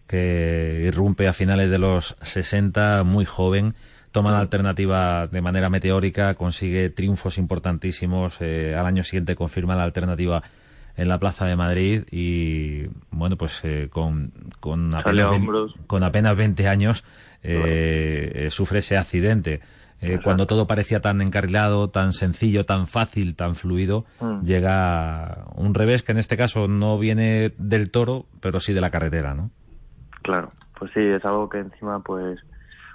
que 0.06 0.84
irrumpe 0.86 1.28
a 1.28 1.32
finales 1.32 1.70
de 1.70 1.78
los 1.78 2.16
60, 2.20 3.04
muy 3.04 3.24
joven, 3.24 3.74
toma 4.12 4.30
la 4.30 4.38
alternativa 4.38 5.26
de 5.26 5.40
manera 5.40 5.70
meteórica, 5.70 6.34
consigue 6.34 6.90
triunfos 6.90 7.38
importantísimos, 7.38 8.36
eh, 8.40 8.76
al 8.78 8.86
año 8.86 9.02
siguiente 9.02 9.34
confirma 9.34 9.74
la 9.74 9.82
alternativa 9.82 10.42
en 10.96 11.08
la 11.08 11.18
Plaza 11.18 11.46
de 11.46 11.56
Madrid 11.56 12.04
y 12.10 12.86
bueno 13.10 13.36
pues 13.36 13.64
eh, 13.64 13.88
con, 13.90 14.32
con, 14.60 14.94
apenas 14.94 15.30
20, 15.30 15.52
con 15.86 16.02
apenas 16.02 16.36
20 16.36 16.68
años 16.68 17.04
eh, 17.42 18.48
sufre 18.50 18.78
ese 18.78 18.96
accidente. 18.96 19.60
cuando 20.22 20.46
todo 20.46 20.66
parecía 20.66 21.00
tan 21.00 21.20
encarrilado, 21.20 21.88
tan 21.88 22.12
sencillo, 22.12 22.64
tan 22.64 22.86
fácil, 22.86 23.36
tan 23.36 23.54
fluido, 23.54 24.04
mm. 24.20 24.44
llega 24.44 25.44
un 25.54 25.74
revés 25.74 26.02
que 26.02 26.12
en 26.12 26.18
este 26.18 26.36
caso 26.36 26.68
no 26.68 26.98
viene 26.98 27.52
del 27.58 27.90
toro, 27.90 28.26
pero 28.40 28.60
sí 28.60 28.72
de 28.72 28.80
la 28.80 28.90
carretera, 28.90 29.34
¿no? 29.34 29.50
Claro, 30.22 30.52
pues 30.78 30.90
sí, 30.94 31.00
es 31.00 31.24
algo 31.24 31.48
que 31.48 31.58
encima 31.58 32.00
pues 32.00 32.38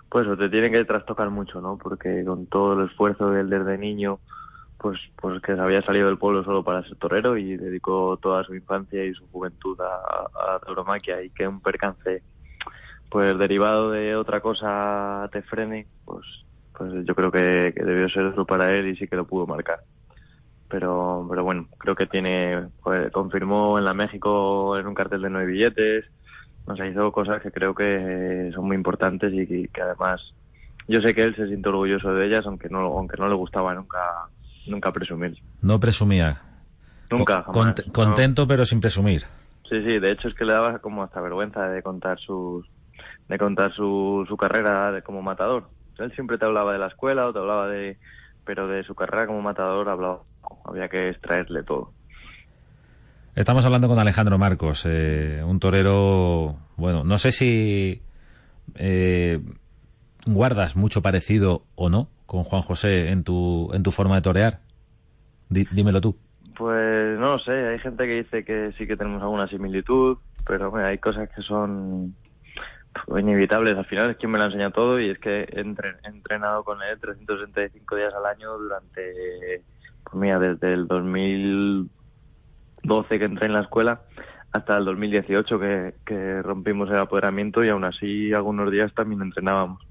pues 0.10 0.28
te 0.38 0.50
tiene 0.50 0.72
que 0.72 0.84
trastocar 0.86 1.30
mucho, 1.30 1.62
¿no? 1.62 1.78
Porque 1.78 2.24
con 2.26 2.48
todo 2.48 2.74
el 2.74 2.90
esfuerzo 2.90 3.30
de 3.30 3.42
él 3.42 3.50
desde 3.50 3.78
niño, 3.78 4.20
pues 4.80 5.00
pues 5.18 5.42
que 5.42 5.52
había 5.52 5.82
salido 5.82 6.08
del 6.08 6.18
pueblo 6.18 6.44
solo 6.44 6.64
para 6.64 6.84
ser 6.84 6.96
torero 6.96 7.38
y 7.38 7.58
dedicó 7.58 8.18
toda 8.18 8.44
su 8.44 8.56
infancia 8.56 9.04
y 9.04 9.14
su 9.14 9.28
juventud 9.28 9.78
a, 9.82 10.56
a 10.56 10.60
tauromaquia 10.60 11.22
y 11.22 11.30
que 11.30 11.48
un 11.48 11.62
percance 11.62 12.24
pues 13.10 13.38
derivado 13.38 13.92
de 13.92 14.16
otra 14.16 14.40
cosa 14.40 15.28
te 15.32 15.42
frene, 15.42 15.88
pues 16.06 16.26
pues 16.78 16.94
yo 17.06 17.14
creo 17.14 17.30
que, 17.30 17.74
debió 17.76 18.08
ser 18.08 18.28
eso 18.28 18.46
para 18.46 18.74
él 18.74 18.88
y 18.88 18.96
sí 18.96 19.06
que 19.08 19.18
lo 19.18 19.28
pudo 19.28 19.46
marcar. 19.46 19.82
Pero 20.70 21.28
pero 21.30 21.44
bueno, 21.44 21.68
creo 21.78 21.96
que 21.96 22.06
tiene 22.06 22.68
pues, 22.82 23.12
confirmó 23.12 23.78
en 23.78 23.86
la 23.86 23.94
México 23.94 24.78
en 24.78 24.88
un 24.88 24.94
cartel 24.94 25.22
de 25.24 25.30
nueve 25.30 25.52
billetes, 25.52 26.06
nos 26.68 26.80
ha 26.80 26.88
hizo 26.88 27.12
cosas 27.12 27.42
que 27.42 27.52
creo 27.52 27.76
que 27.76 28.52
son 28.54 28.68
muy 28.68 28.78
importantes 28.78 29.34
y 29.34 29.68
que, 29.68 29.82
además 29.82 30.22
yo 30.88 31.02
sé 31.02 31.14
que 31.14 31.24
él 31.24 31.36
se 31.36 31.48
siente 31.48 31.70
orgulloso 31.70 32.14
de 32.14 32.28
ellas, 32.28 32.46
aunque 32.46 32.70
no, 32.70 32.80
aunque 32.80 33.18
no 33.18 33.28
le 33.28 33.36
gustaba 33.36 33.74
nunca, 33.76 34.00
nunca 34.70 34.92
presumir. 34.92 35.38
No 35.62 35.80
presumía. 35.80 36.42
Nunca. 37.10 37.44
contento, 37.44 38.48
pero 38.48 38.66
sin 38.66 38.80
presumir. 38.80 39.22
Sí, 39.68 39.84
sí. 39.84 40.00
De 40.00 40.12
hecho 40.12 40.28
es 40.28 40.36
que 40.36 40.46
le 40.46 40.54
daba 40.54 40.80
como 40.80 41.04
hasta 41.04 41.22
vergüenza 41.22 41.68
de 41.68 41.82
contar 41.82 42.20
sus, 42.20 42.66
de 43.28 43.38
contar 43.38 43.74
su, 43.74 44.26
su 44.28 44.38
carrera 44.38 44.92
de, 44.92 45.02
como 45.02 45.22
matador. 45.22 45.70
Él 45.98 46.12
siempre 46.14 46.38
te 46.38 46.46
hablaba 46.46 46.72
de 46.74 46.80
la 46.80 46.88
escuela 46.88 47.28
o 47.28 47.34
te 47.34 47.40
hablaba 47.40 47.68
de, 47.68 47.98
pero 48.46 48.68
de 48.68 48.84
su 48.84 48.96
carrera 48.96 49.28
como 49.28 49.42
matador 49.42 49.90
hablaba, 49.90 50.22
había 50.66 50.88
que 50.88 51.10
extraerle 51.10 51.64
todo. 51.64 51.92
Estamos 53.36 53.66
hablando 53.66 53.88
con 53.88 54.00
Alejandro 54.00 54.38
Marcos, 54.38 54.86
eh, 54.86 55.44
un 55.46 55.60
torero, 55.60 56.58
bueno, 56.78 57.04
no 57.04 57.18
sé 57.20 57.32
si 57.32 58.02
eh, 58.76 59.40
guardas 60.26 60.76
mucho 60.76 61.02
parecido 61.02 61.64
o 61.76 61.90
no 61.90 62.10
con 62.30 62.44
Juan 62.44 62.62
José 62.62 63.10
en 63.10 63.24
tu, 63.24 63.72
en 63.74 63.82
tu 63.82 63.90
forma 63.90 64.16
de 64.16 64.22
torear. 64.22 64.60
dímelo 65.50 66.00
tú. 66.00 66.16
Pues 66.56 67.18
no 67.18 67.34
lo 67.34 67.40
sé, 67.40 67.52
hay 67.52 67.80
gente 67.80 68.06
que 68.06 68.24
dice 68.24 68.46
que 68.46 68.72
sí 68.78 68.86
que 68.86 68.96
tenemos 68.96 69.24
alguna 69.24 69.48
similitud, 69.48 70.20
pero 70.46 70.76
hay 70.76 71.00
cosas 71.00 71.28
que 71.36 71.42
son 71.42 72.14
inevitables. 73.18 73.76
Al 73.76 73.86
final 73.86 74.12
es 74.12 74.18
quien 74.18 74.32
me 74.32 74.38
lo 74.38 74.46
enseña 74.46 74.70
todo 74.70 75.00
y 75.00 75.10
es 75.10 75.18
que 75.18 75.42
he 75.42 75.62
entrenado 75.62 76.64
con 76.64 76.78
él 76.84 77.00
365 77.00 77.96
días 77.96 78.14
al 78.14 78.28
año 78.28 78.60
durante, 78.60 79.64
pues 80.04 80.14
mira, 80.14 80.38
desde 80.38 80.74
el 80.74 80.88
2000 80.88 81.90
12 82.84 83.20
que 83.20 83.26
entré 83.26 83.48
en 83.48 83.54
la 83.54 83.62
escuela 83.62 84.02
hasta 84.52 84.78
el 84.78 84.86
2018 84.86 85.60
que, 85.60 85.96
que 86.06 86.42
rompimos 86.44 86.90
el 86.92 86.98
apoderamiento 86.98 87.64
y 87.64 87.70
aún 87.70 87.86
así 87.86 88.34
algunos 88.34 88.72
días 88.72 88.94
también 88.94 89.24
entrenábamos. 89.24 89.82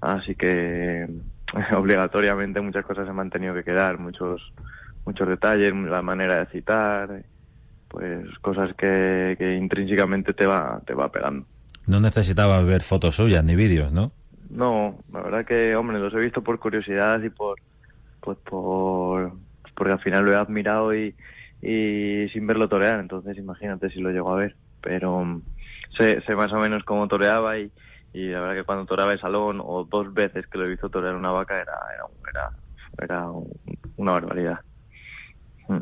Así 0.00 0.36
que 0.36 1.08
obligatoriamente 1.76 2.60
muchas 2.60 2.84
cosas 2.84 3.04
se 3.04 3.10
han 3.10 3.16
mantenido 3.16 3.54
que 3.54 3.64
quedar, 3.64 3.98
muchos 3.98 4.52
muchos 5.04 5.28
detalles, 5.28 5.74
la 5.74 6.02
manera 6.02 6.38
de 6.38 6.46
citar, 6.46 7.24
pues 7.88 8.26
cosas 8.40 8.74
que, 8.76 9.34
que 9.38 9.56
intrínsecamente 9.56 10.32
te 10.32 10.46
va 10.46 10.80
te 10.86 10.94
va 10.94 11.10
pegando. 11.10 11.46
No 11.86 12.00
necesitabas 12.00 12.64
ver 12.64 12.82
fotos 12.82 13.16
suyas 13.16 13.44
ni 13.44 13.56
vídeos, 13.56 13.92
¿no? 13.92 14.12
No, 14.50 14.98
la 15.12 15.22
verdad 15.22 15.44
que, 15.44 15.74
hombre, 15.74 15.98
los 15.98 16.12
he 16.14 16.18
visto 16.18 16.42
por 16.42 16.58
curiosidad 16.58 17.20
y 17.22 17.30
por, 17.30 17.58
pues 18.20 18.38
por, 18.38 19.32
porque 19.74 19.92
al 19.92 20.00
final 20.00 20.24
lo 20.24 20.32
he 20.32 20.36
admirado 20.36 20.94
y, 20.94 21.14
y 21.60 22.28
sin 22.32 22.46
verlo 22.46 22.68
torear, 22.68 23.00
entonces 23.00 23.36
imagínate 23.38 23.90
si 23.90 24.00
lo 24.00 24.10
llego 24.10 24.32
a 24.32 24.36
ver. 24.36 24.54
Pero 24.80 25.24
mm, 25.24 25.42
sé, 25.96 26.20
sé 26.22 26.36
más 26.36 26.52
o 26.52 26.58
menos 26.58 26.84
cómo 26.84 27.08
toreaba 27.08 27.58
y, 27.58 27.70
y 28.12 28.28
la 28.28 28.40
verdad 28.40 28.54
que 28.56 28.64
cuando 28.64 28.84
toreaba 28.84 29.12
el 29.12 29.20
salón 29.20 29.60
o 29.62 29.84
dos 29.84 30.12
veces 30.12 30.46
que 30.46 30.58
lo 30.58 30.66
he 30.66 30.68
visto 30.68 30.90
torear 30.90 31.14
una 31.14 31.30
vaca 31.30 31.60
era, 31.60 31.78
era, 32.30 32.50
era, 32.98 33.30
una 33.96 34.12
barbaridad. 34.12 34.60
Mm. 35.68 35.80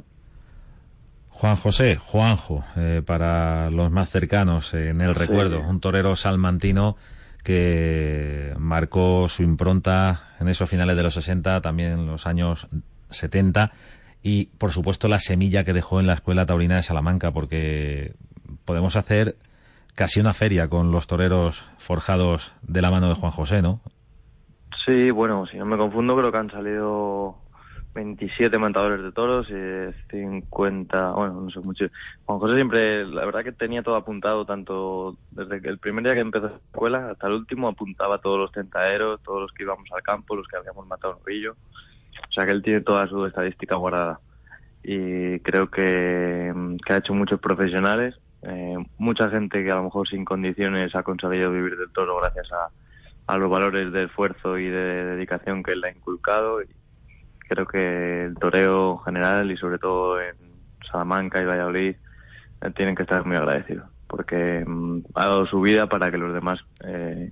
Juan 1.30 1.56
José, 1.56 1.96
Juanjo, 1.96 2.64
eh, 2.76 3.02
para 3.04 3.70
los 3.70 3.90
más 3.90 4.10
cercanos 4.10 4.74
eh, 4.74 4.90
en 4.90 5.00
el 5.00 5.14
recuerdo, 5.14 5.60
un 5.60 5.80
torero 5.80 6.14
salmantino 6.14 6.96
que 7.42 8.55
marcó 8.59 9.28
su 9.28 9.42
impronta 9.42 10.34
en 10.38 10.48
esos 10.48 10.68
finales 10.68 10.96
de 10.96 11.02
los 11.02 11.14
60, 11.14 11.61
también 11.62 11.92
en 11.92 12.07
los 12.07 12.26
años 12.26 12.68
70 13.09 13.72
y 14.22 14.46
por 14.59 14.72
supuesto 14.72 15.09
la 15.09 15.18
semilla 15.18 15.64
que 15.64 15.72
dejó 15.72 16.00
en 16.00 16.07
la 16.07 16.14
Escuela 16.14 16.46
Taurina 16.46 16.76
de 16.76 16.82
Salamanca, 16.82 17.32
porque 17.32 18.14
podemos 18.64 18.96
hacer 18.96 19.36
casi 19.95 20.20
una 20.20 20.32
feria 20.32 20.68
con 20.68 20.93
los 20.93 21.07
toreros 21.07 21.64
forjados 21.78 22.53
de 22.62 22.82
la 22.82 22.91
mano 22.91 23.09
de 23.09 23.14
Juan 23.14 23.32
José, 23.32 23.62
¿no? 23.62 23.80
Sí, 24.86 25.11
bueno, 25.11 25.47
si 25.47 25.59
no 25.59 25.66
me 25.66 25.76
confundo, 25.76 26.16
creo 26.16 26.32
que 26.32 26.38
han 26.38 26.51
salido 26.51 27.36
27 27.95 28.57
montadores 28.59 29.03
de 29.03 29.12
toros 29.12 29.49
y 29.51 29.93
50, 30.11 31.12
bueno, 31.12 31.41
no 31.43 31.51
sé 31.51 31.61
mucho. 31.61 31.86
Juan 32.24 32.38
José 32.38 32.55
siempre, 32.55 33.05
la 33.07 33.24
verdad 33.24 33.45
que 33.45 33.53
tenía 33.53 33.82
todo 33.82 33.97
apuntado, 33.97 34.45
tanto 34.47 35.16
desde 35.30 35.61
que 35.61 35.68
el 35.68 35.78
primer 35.78 36.05
día 36.05 36.14
que 36.14 36.20
empezó 36.20 36.49
la 36.49 36.57
escuela 36.57 37.11
hasta 37.11 37.26
el 37.26 37.34
último, 37.34 37.68
apuntaba 37.68 38.18
todos 38.18 38.38
los 38.38 38.53
tentaderos, 38.53 39.20
todos 39.22 39.43
los 39.43 39.53
que 39.53 39.64
íbamos 39.64 39.88
al 39.93 40.03
campo, 40.03 40.36
los 40.36 40.47
que 40.47 40.57
habíamos 40.57 40.86
matado 40.86 41.16
un 41.18 41.26
rillo. 41.26 41.57
O 42.28 42.32
sea 42.32 42.47
que 42.47 42.53
él 42.53 42.62
tiene 42.62 42.80
toda 42.80 43.09
su 43.09 43.26
estadística 43.26 43.76
guardada. 43.76 44.20
Y 44.82 45.41
creo 45.41 45.70
que, 45.70 46.53
ha 46.88 46.97
hecho 46.97 47.14
muchos 47.14 47.41
profesionales 47.41 48.14
eh, 48.43 48.76
mucha 48.99 49.28
gente 49.30 49.62
que 49.62 49.70
a 49.70 49.76
lo 49.76 49.84
mejor 49.84 50.09
sin 50.09 50.24
condiciones 50.24 50.95
ha 50.95 51.03
conseguido 51.03 51.51
vivir 51.51 51.76
del 51.76 51.93
toro 51.93 52.18
gracias 52.20 52.49
a, 52.53 52.70
los 53.38 53.49
valores 53.49 53.93
de 53.93 54.05
esfuerzo 54.05 54.59
y 54.59 54.66
de 54.66 55.05
dedicación 55.05 55.62
que 55.62 55.72
él 55.72 55.84
ha 55.84 55.91
inculcado. 55.91 56.62
Y 56.62 56.66
creo 57.49 57.64
que 57.64 58.24
el 58.24 58.34
toreo 58.34 58.99
general 58.99 59.53
y 59.53 59.57
sobre 59.57 59.78
todo 59.78 60.20
en 60.20 60.34
Salamanca 60.91 61.41
y 61.41 61.45
Valladolid 61.45 61.95
eh, 62.62 62.70
tienen 62.74 62.97
que 62.97 63.03
estar 63.03 63.24
muy 63.24 63.36
agradecidos 63.36 63.88
porque 64.11 64.64
mm, 64.66 65.03
ha 65.14 65.26
dado 65.26 65.47
su 65.47 65.61
vida 65.61 65.86
para 65.88 66.11
que 66.11 66.18
los 66.18 66.34
demás 66.34 66.59
eh, 66.84 67.30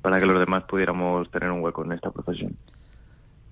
para 0.00 0.18
que 0.18 0.26
los 0.26 0.38
demás 0.38 0.64
pudiéramos 0.64 1.30
tener 1.30 1.50
un 1.50 1.60
hueco 1.60 1.84
en 1.84 1.92
esta 1.92 2.10
profesión. 2.10 2.56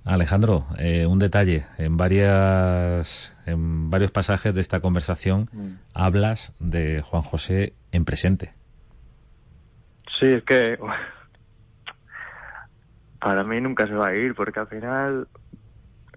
Alejandro, 0.04 0.66
eh, 0.78 1.06
un 1.06 1.18
detalle. 1.18 1.64
En 1.78 1.96
varias, 1.96 3.32
en 3.46 3.90
varios 3.90 4.10
pasajes 4.10 4.54
de 4.54 4.60
esta 4.60 4.80
conversación 4.80 5.48
mm. 5.52 5.68
hablas 5.94 6.52
de 6.58 7.02
Juan 7.02 7.22
José 7.22 7.74
en 7.92 8.04
presente. 8.04 8.52
Sí, 10.20 10.26
es 10.26 10.42
que 10.44 10.78
para 13.20 13.44
mí 13.44 13.60
nunca 13.60 13.86
se 13.86 13.94
va 13.94 14.08
a 14.08 14.14
ir, 14.14 14.34
porque 14.34 14.60
al 14.60 14.66
final 14.66 15.28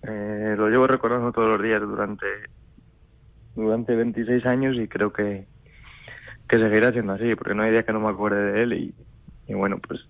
eh, 0.04 0.56
lo 0.58 0.70
llevo 0.70 0.88
recordando 0.88 1.32
todos 1.32 1.50
los 1.50 1.62
días 1.62 1.82
durante 1.82 2.26
durante 3.56 3.96
26 3.96 4.46
años 4.46 4.76
y 4.76 4.88
creo 4.88 5.14
que, 5.14 5.46
que 6.50 6.58
seguirá 6.58 6.92
siendo 6.92 7.14
así, 7.14 7.36
porque 7.36 7.56
no 7.56 7.64
hay 7.64 7.72
día 7.72 7.84
que 7.84 7.94
no 7.94 8.02
me 8.02 8.10
acuerde 8.10 8.52
de 8.52 8.62
él 8.64 8.74
y, 8.74 8.96
y 9.48 9.54
bueno, 9.54 9.80
pues 9.80 10.02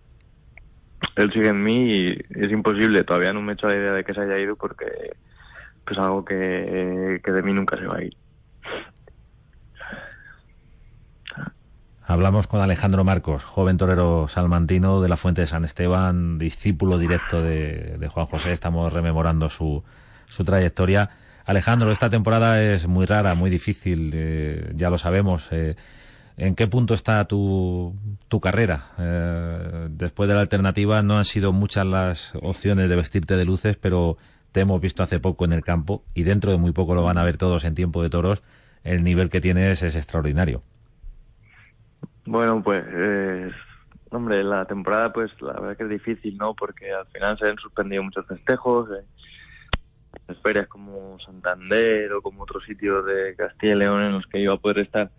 él 1.15 1.31
sigue 1.31 1.49
en 1.49 1.63
mí 1.63 1.91
y 1.91 2.25
es 2.29 2.51
imposible, 2.51 3.03
todavía 3.03 3.33
no 3.33 3.41
me 3.41 3.53
he 3.53 3.55
hecho 3.55 3.67
la 3.67 3.75
idea 3.75 3.93
de 3.93 4.03
que 4.03 4.13
se 4.13 4.21
haya 4.21 4.37
ido 4.37 4.55
porque 4.55 5.13
es 5.91 5.97
algo 5.97 6.25
que, 6.25 6.35
de 6.35 7.43
mí 7.43 7.53
nunca 7.53 7.77
se 7.77 7.85
va 7.85 7.97
a 7.97 8.03
ir. 8.03 8.15
Hablamos 12.07 12.45
con 12.47 12.61
Alejandro 12.61 13.03
Marcos, 13.03 13.43
joven 13.43 13.77
torero 13.77 14.27
salmantino 14.27 15.01
de 15.01 15.09
la 15.09 15.17
Fuente 15.17 15.41
de 15.41 15.47
San 15.47 15.65
Esteban, 15.65 16.37
discípulo 16.37 16.99
directo 16.99 17.41
de, 17.41 18.07
Juan 18.11 18.27
José. 18.27 18.51
Estamos 18.51 18.93
rememorando 18.93 19.49
su, 19.49 19.83
su, 20.27 20.43
trayectoria. 20.45 21.09
Alejandro, 21.45 21.91
esta 21.91 22.09
temporada 22.09 22.61
es 22.61 22.87
muy 22.87 23.05
rara, 23.07 23.33
muy 23.33 23.49
difícil, 23.49 24.11
eh, 24.13 24.71
ya 24.75 24.91
lo 24.91 24.99
sabemos. 24.99 25.49
Eh, 25.51 25.75
¿En 26.37 26.55
qué 26.55 26.67
punto 26.67 26.93
está 26.93 27.23
tu, 27.25 27.95
tu 28.27 28.41
carrera? 28.41 28.87
Eh, 28.97 29.87
después 29.91 30.27
de 30.27 30.35
la 30.35 30.41
alternativa 30.41 31.01
no 31.01 31.17
han 31.17 31.23
sido 31.23 31.53
muchas 31.53 31.85
las 31.85 32.35
opciones 32.41 32.89
de 32.89 32.95
vestirte 32.95 33.37
de 33.37 33.45
luces, 33.45 33.77
pero 33.77 34.17
te 34.51 34.61
hemos 34.61 34.81
visto 34.81 35.01
hace 35.01 35.19
poco 35.19 35.45
en 35.45 35.53
el 35.53 35.63
campo 35.63 36.03
y 36.13 36.23
dentro 36.23 36.51
de 36.51 36.57
muy 36.57 36.73
poco 36.73 36.93
lo 36.93 37.03
van 37.03 37.17
a 37.17 37.23
ver 37.23 37.37
todos 37.37 37.63
en 37.63 37.75
tiempo 37.75 38.03
de 38.03 38.09
toros. 38.09 38.43
El 38.83 39.03
nivel 39.03 39.29
que 39.29 39.41
tienes 39.41 39.81
es 39.81 39.95
extraordinario. 39.95 40.61
Bueno, 42.25 42.61
pues, 42.61 42.83
hombre, 44.09 44.43
la 44.43 44.65
temporada, 44.65 45.13
pues 45.13 45.31
la 45.41 45.53
verdad 45.53 45.77
que 45.77 45.83
es 45.83 45.89
difícil, 45.89 46.37
¿no? 46.37 46.53
Porque 46.53 46.91
al 46.91 47.05
final 47.07 47.37
se 47.37 47.49
han 47.49 47.57
suspendido 47.57 48.03
muchos 48.03 48.25
festejos. 48.27 48.89
Eh, 48.91 50.33
ferias 50.41 50.67
como 50.67 51.17
Santander 51.19 52.11
o 52.13 52.21
como 52.21 52.43
otros 52.43 52.63
sitios 52.65 53.05
de 53.05 53.35
Castilla 53.35 53.73
y 53.73 53.77
León 53.77 54.01
en 54.01 54.13
los 54.13 54.25
que 54.27 54.39
iba 54.39 54.53
a 54.53 54.57
poder 54.57 54.79
estar 54.79 55.11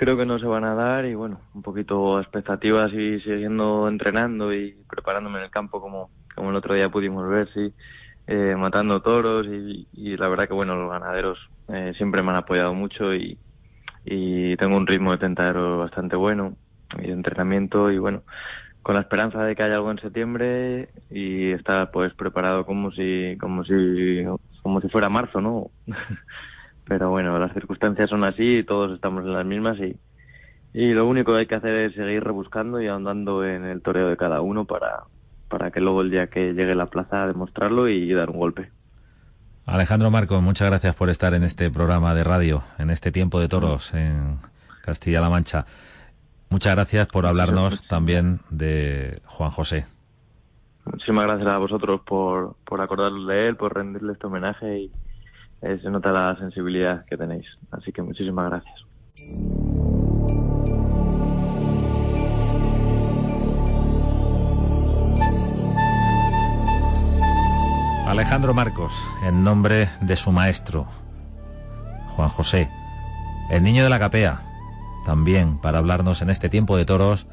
creo 0.00 0.16
que 0.16 0.24
no 0.24 0.38
se 0.38 0.46
van 0.46 0.64
a 0.64 0.74
dar 0.74 1.04
y 1.04 1.14
bueno, 1.14 1.42
un 1.52 1.60
poquito 1.60 2.18
expectativas 2.20 2.90
y 2.94 3.20
siguiendo 3.20 3.86
entrenando 3.86 4.50
y 4.54 4.82
preparándome 4.88 5.40
en 5.40 5.44
el 5.44 5.50
campo 5.50 5.78
como, 5.78 6.10
como 6.34 6.48
el 6.48 6.56
otro 6.56 6.74
día 6.74 6.88
pudimos 6.88 7.28
ver, 7.28 7.52
sí, 7.52 7.74
eh, 8.26 8.56
matando 8.56 9.02
toros 9.02 9.46
y, 9.46 10.16
la 10.16 10.28
verdad 10.28 10.48
que 10.48 10.54
bueno, 10.54 10.74
los 10.74 10.90
ganaderos 10.90 11.38
eh, 11.68 11.92
siempre 11.98 12.22
me 12.22 12.30
han 12.30 12.36
apoyado 12.36 12.72
mucho 12.72 13.14
y, 13.14 13.38
y 14.02 14.56
tengo 14.56 14.78
un 14.78 14.86
ritmo 14.86 15.12
de 15.12 15.18
tentadero 15.18 15.76
bastante 15.76 16.16
bueno 16.16 16.56
y 16.98 17.08
de 17.08 17.12
entrenamiento 17.12 17.90
y 17.90 17.98
bueno, 17.98 18.24
con 18.80 18.94
la 18.94 19.02
esperanza 19.02 19.44
de 19.44 19.54
que 19.54 19.64
haya 19.64 19.74
algo 19.74 19.90
en 19.90 20.00
septiembre 20.00 20.88
y 21.10 21.52
estar 21.52 21.90
pues 21.90 22.14
preparado 22.14 22.64
como 22.64 22.90
si, 22.92 23.36
como 23.38 23.64
si, 23.64 24.24
como 24.62 24.80
si 24.80 24.88
fuera 24.88 25.10
marzo, 25.10 25.42
¿no? 25.42 25.70
pero 26.90 27.08
bueno, 27.08 27.38
las 27.38 27.52
circunstancias 27.52 28.10
son 28.10 28.24
así 28.24 28.56
y 28.56 28.62
todos 28.64 28.92
estamos 28.92 29.22
en 29.22 29.32
las 29.32 29.46
mismas 29.46 29.78
y, 29.78 29.96
y 30.74 30.92
lo 30.92 31.06
único 31.06 31.32
que 31.32 31.38
hay 31.38 31.46
que 31.46 31.54
hacer 31.54 31.72
es 31.76 31.94
seguir 31.94 32.24
rebuscando 32.24 32.82
y 32.82 32.88
andando 32.88 33.44
en 33.44 33.64
el 33.64 33.80
toreo 33.80 34.08
de 34.08 34.16
cada 34.16 34.40
uno 34.40 34.64
para, 34.64 35.04
para 35.46 35.70
que 35.70 35.78
luego 35.78 36.00
el 36.00 36.10
día 36.10 36.26
que 36.26 36.52
llegue 36.52 36.72
a 36.72 36.74
la 36.74 36.86
plaza 36.86 37.28
demostrarlo 37.28 37.88
y 37.88 38.12
dar 38.12 38.30
un 38.30 38.38
golpe. 38.40 38.72
Alejandro 39.66 40.10
Marco, 40.10 40.40
muchas 40.40 40.68
gracias 40.68 40.96
por 40.96 41.10
estar 41.10 41.32
en 41.32 41.44
este 41.44 41.70
programa 41.70 42.12
de 42.12 42.24
radio, 42.24 42.64
en 42.76 42.90
este 42.90 43.12
tiempo 43.12 43.38
de 43.38 43.46
toros 43.46 43.94
en 43.94 44.38
Castilla-La 44.82 45.30
Mancha. 45.30 45.66
Muchas 46.48 46.74
gracias 46.74 47.06
por 47.06 47.24
hablarnos 47.24 47.86
también 47.86 48.40
de 48.50 49.22
Juan 49.26 49.50
José. 49.50 49.86
Muchísimas 50.86 51.28
gracias 51.28 51.50
a 51.50 51.58
vosotros 51.58 52.00
por, 52.04 52.56
por 52.64 52.80
acordaros 52.80 53.28
de 53.28 53.46
él, 53.46 53.54
por 53.54 53.76
rendirle 53.76 54.14
este 54.14 54.26
homenaje 54.26 54.76
y, 54.76 54.92
eh, 55.62 55.78
se 55.82 55.90
nota 55.90 56.12
la 56.12 56.36
sensibilidad 56.36 57.04
que 57.06 57.16
tenéis. 57.16 57.46
Así 57.70 57.92
que 57.92 58.02
muchísimas 58.02 58.50
gracias. 58.50 58.80
Alejandro 68.06 68.54
Marcos, 68.54 68.92
en 69.24 69.44
nombre 69.44 69.88
de 70.00 70.16
su 70.16 70.32
maestro, 70.32 70.88
Juan 72.08 72.28
José, 72.28 72.68
el 73.50 73.62
niño 73.62 73.84
de 73.84 73.90
la 73.90 74.00
capea, 74.00 74.42
también 75.06 75.60
para 75.60 75.78
hablarnos 75.78 76.20
en 76.20 76.30
este 76.30 76.48
tiempo 76.48 76.76
de 76.76 76.84
toros 76.84 77.28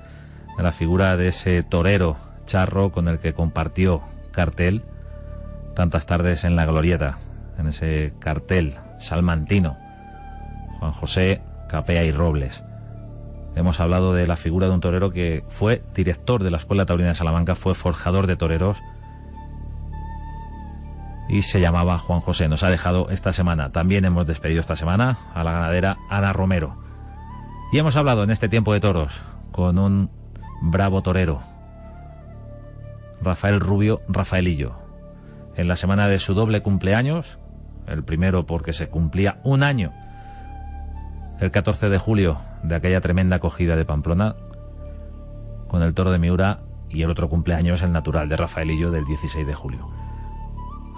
de 0.56 0.64
la 0.64 0.72
figura 0.72 1.18
de 1.18 1.30
ese 1.30 1.64
torero 1.64 2.18
charro 2.46 2.92
con 2.92 3.08
el 3.08 3.20
que 3.20 3.34
compartió 3.34 4.02
cartel 4.32 4.84
tantas 5.76 6.06
tardes 6.06 6.44
en 6.44 6.56
la 6.56 6.66
glorieta 6.66 7.18
en 7.58 7.68
ese 7.68 8.14
cartel 8.20 8.76
salmantino. 9.00 9.78
Juan 10.80 10.92
José 10.92 11.42
Capea 11.70 12.04
y 12.04 12.12
Robles. 12.12 12.64
Hemos 13.56 13.80
hablado 13.80 14.14
de 14.14 14.28
la 14.28 14.36
figura 14.36 14.68
de 14.68 14.74
un 14.74 14.82
torero 14.82 15.10
que 15.12 15.44
fue 15.50 15.82
director 15.96 16.44
de 16.44 16.52
la 16.52 16.58
Escuela 16.58 16.86
Taurina 16.86 17.10
de 17.10 17.16
Salamanca, 17.16 17.56
fue 17.56 17.74
forjador 17.74 18.28
de 18.28 18.36
toreros 18.36 18.78
y 21.28 21.42
se 21.42 21.60
llamaba 21.60 21.98
Juan 21.98 22.20
José. 22.20 22.48
Nos 22.48 22.64
ha 22.64 22.70
dejado 22.70 23.10
esta 23.10 23.34
semana. 23.34 23.72
También 23.72 24.06
hemos 24.06 24.28
despedido 24.28 24.62
esta 24.62 24.76
semana 24.76 25.18
a 25.34 25.44
la 25.44 25.52
ganadera 25.52 25.98
Ana 26.10 26.34
Romero. 26.34 26.78
Y 27.72 27.80
hemos 27.80 27.96
hablado 27.96 28.24
en 28.24 28.32
este 28.32 28.48
tiempo 28.48 28.74
de 28.74 28.80
toros 28.80 29.22
con 29.52 29.78
un 29.78 30.10
bravo 30.62 31.02
torero, 31.02 31.42
Rafael 33.22 33.60
Rubio 33.60 34.00
Rafaelillo. 34.08 34.76
En 35.56 35.68
la 35.68 35.76
semana 35.76 36.08
de 36.08 36.20
su 36.20 36.34
doble 36.34 36.62
cumpleaños, 36.62 37.38
el 37.88 38.04
primero 38.04 38.46
porque 38.46 38.74
se 38.74 38.90
cumplía 38.90 39.40
un 39.44 39.64
año, 39.64 39.94
el 41.40 41.52
14 41.52 41.90
de 41.90 41.98
julio, 41.98 42.40
de 42.64 42.76
aquella 42.76 43.02
tremenda 43.02 43.38
acogida 43.38 43.76
de 43.76 43.86
Pamplona, 43.86 44.36
con 45.68 45.82
el 45.82 45.94
toro 45.94 46.12
de 46.12 46.20
Miura, 46.20 46.60
y 46.90 47.02
el 47.02 47.10
otro 47.10 47.30
cumpleaños, 47.30 47.82
el 47.82 47.92
natural 47.92 48.30
de 48.30 48.38
Rafaelillo, 48.38 48.92
del 48.92 49.06
16 49.06 49.46
de 49.46 49.54
julio. 49.54 49.90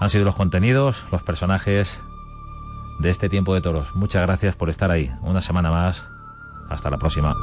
Han 0.00 0.08
sido 0.08 0.24
los 0.24 0.36
contenidos, 0.36 1.04
los 1.12 1.22
personajes 1.22 1.98
de 3.00 3.10
este 3.10 3.28
tiempo 3.28 3.54
de 3.54 3.60
toros. 3.60 3.94
Muchas 3.94 4.22
gracias 4.22 4.56
por 4.56 4.70
estar 4.70 4.90
ahí. 4.90 5.12
Una 5.22 5.40
semana 5.40 5.70
más. 5.70 6.06
Hasta 6.70 6.90
la 6.90 6.98
próxima. 6.98 7.34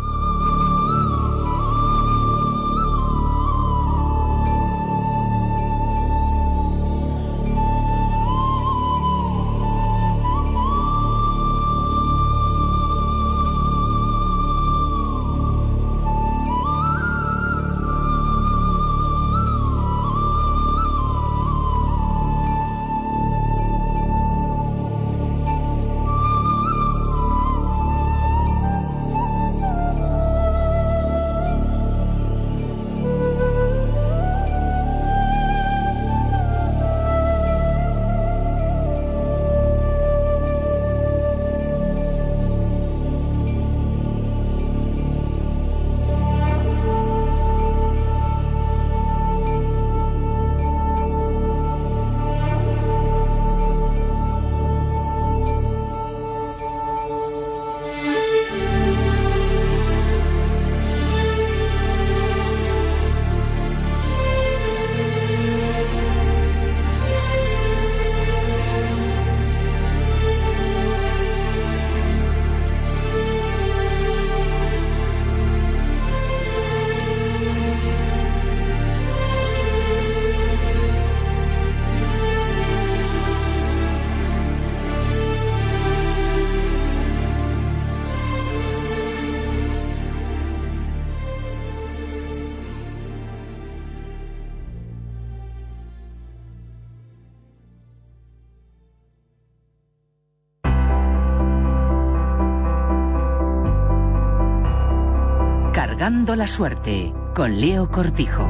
La 106.09 106.47
suerte 106.47 107.11
con 107.35 107.59
Leo 107.59 107.91
Cortijo. 107.91 108.47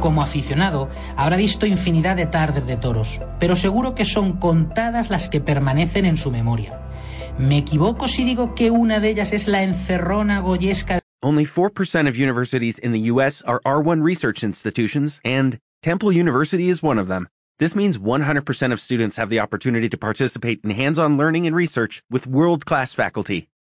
Como 0.00 0.22
aficionado, 0.22 0.88
habrá 1.16 1.36
visto 1.36 1.66
infinidad 1.66 2.14
de 2.14 2.26
tardes 2.26 2.68
de 2.68 2.76
toros, 2.76 3.20
pero 3.40 3.56
seguro 3.56 3.96
que 3.96 4.04
son 4.04 4.34
contadas 4.38 5.10
las 5.10 5.28
que 5.28 5.40
permanecen 5.40 6.04
en 6.04 6.16
su 6.16 6.30
memoria. 6.30 6.80
¿Me 7.36 7.58
equivoco 7.58 8.06
si 8.06 8.22
digo 8.22 8.54
que 8.54 8.70
una 8.70 9.00
de 9.00 9.08
ellas 9.08 9.32
es 9.32 9.48
la 9.48 9.64
encerrona 9.64 10.38
goyesca? 10.38 11.00
Only 11.20 11.44
4% 11.44 12.08
of 12.08 12.16
universities 12.16 12.78
in 12.78 12.92
the 12.92 13.10
U.S. 13.10 13.42
are 13.44 13.60
R1 13.64 14.04
research 14.04 14.44
institutions, 14.44 15.20
and 15.24 15.58
Temple 15.82 16.12
University 16.12 16.68
is 16.68 16.80
one 16.80 17.00
of 17.00 17.08
them. 17.08 17.26
This 17.58 17.74
means 17.74 17.98
100% 17.98 18.72
of 18.72 18.80
students 18.80 19.16
have 19.16 19.30
the 19.30 19.40
opportunity 19.40 19.88
to 19.88 19.98
participate 19.98 20.60
in 20.62 20.70
hands-on 20.70 21.16
learning 21.16 21.48
and 21.48 21.56
research 21.56 22.04
with 22.08 22.28
world-class 22.28 22.94
faculty. 22.94 23.48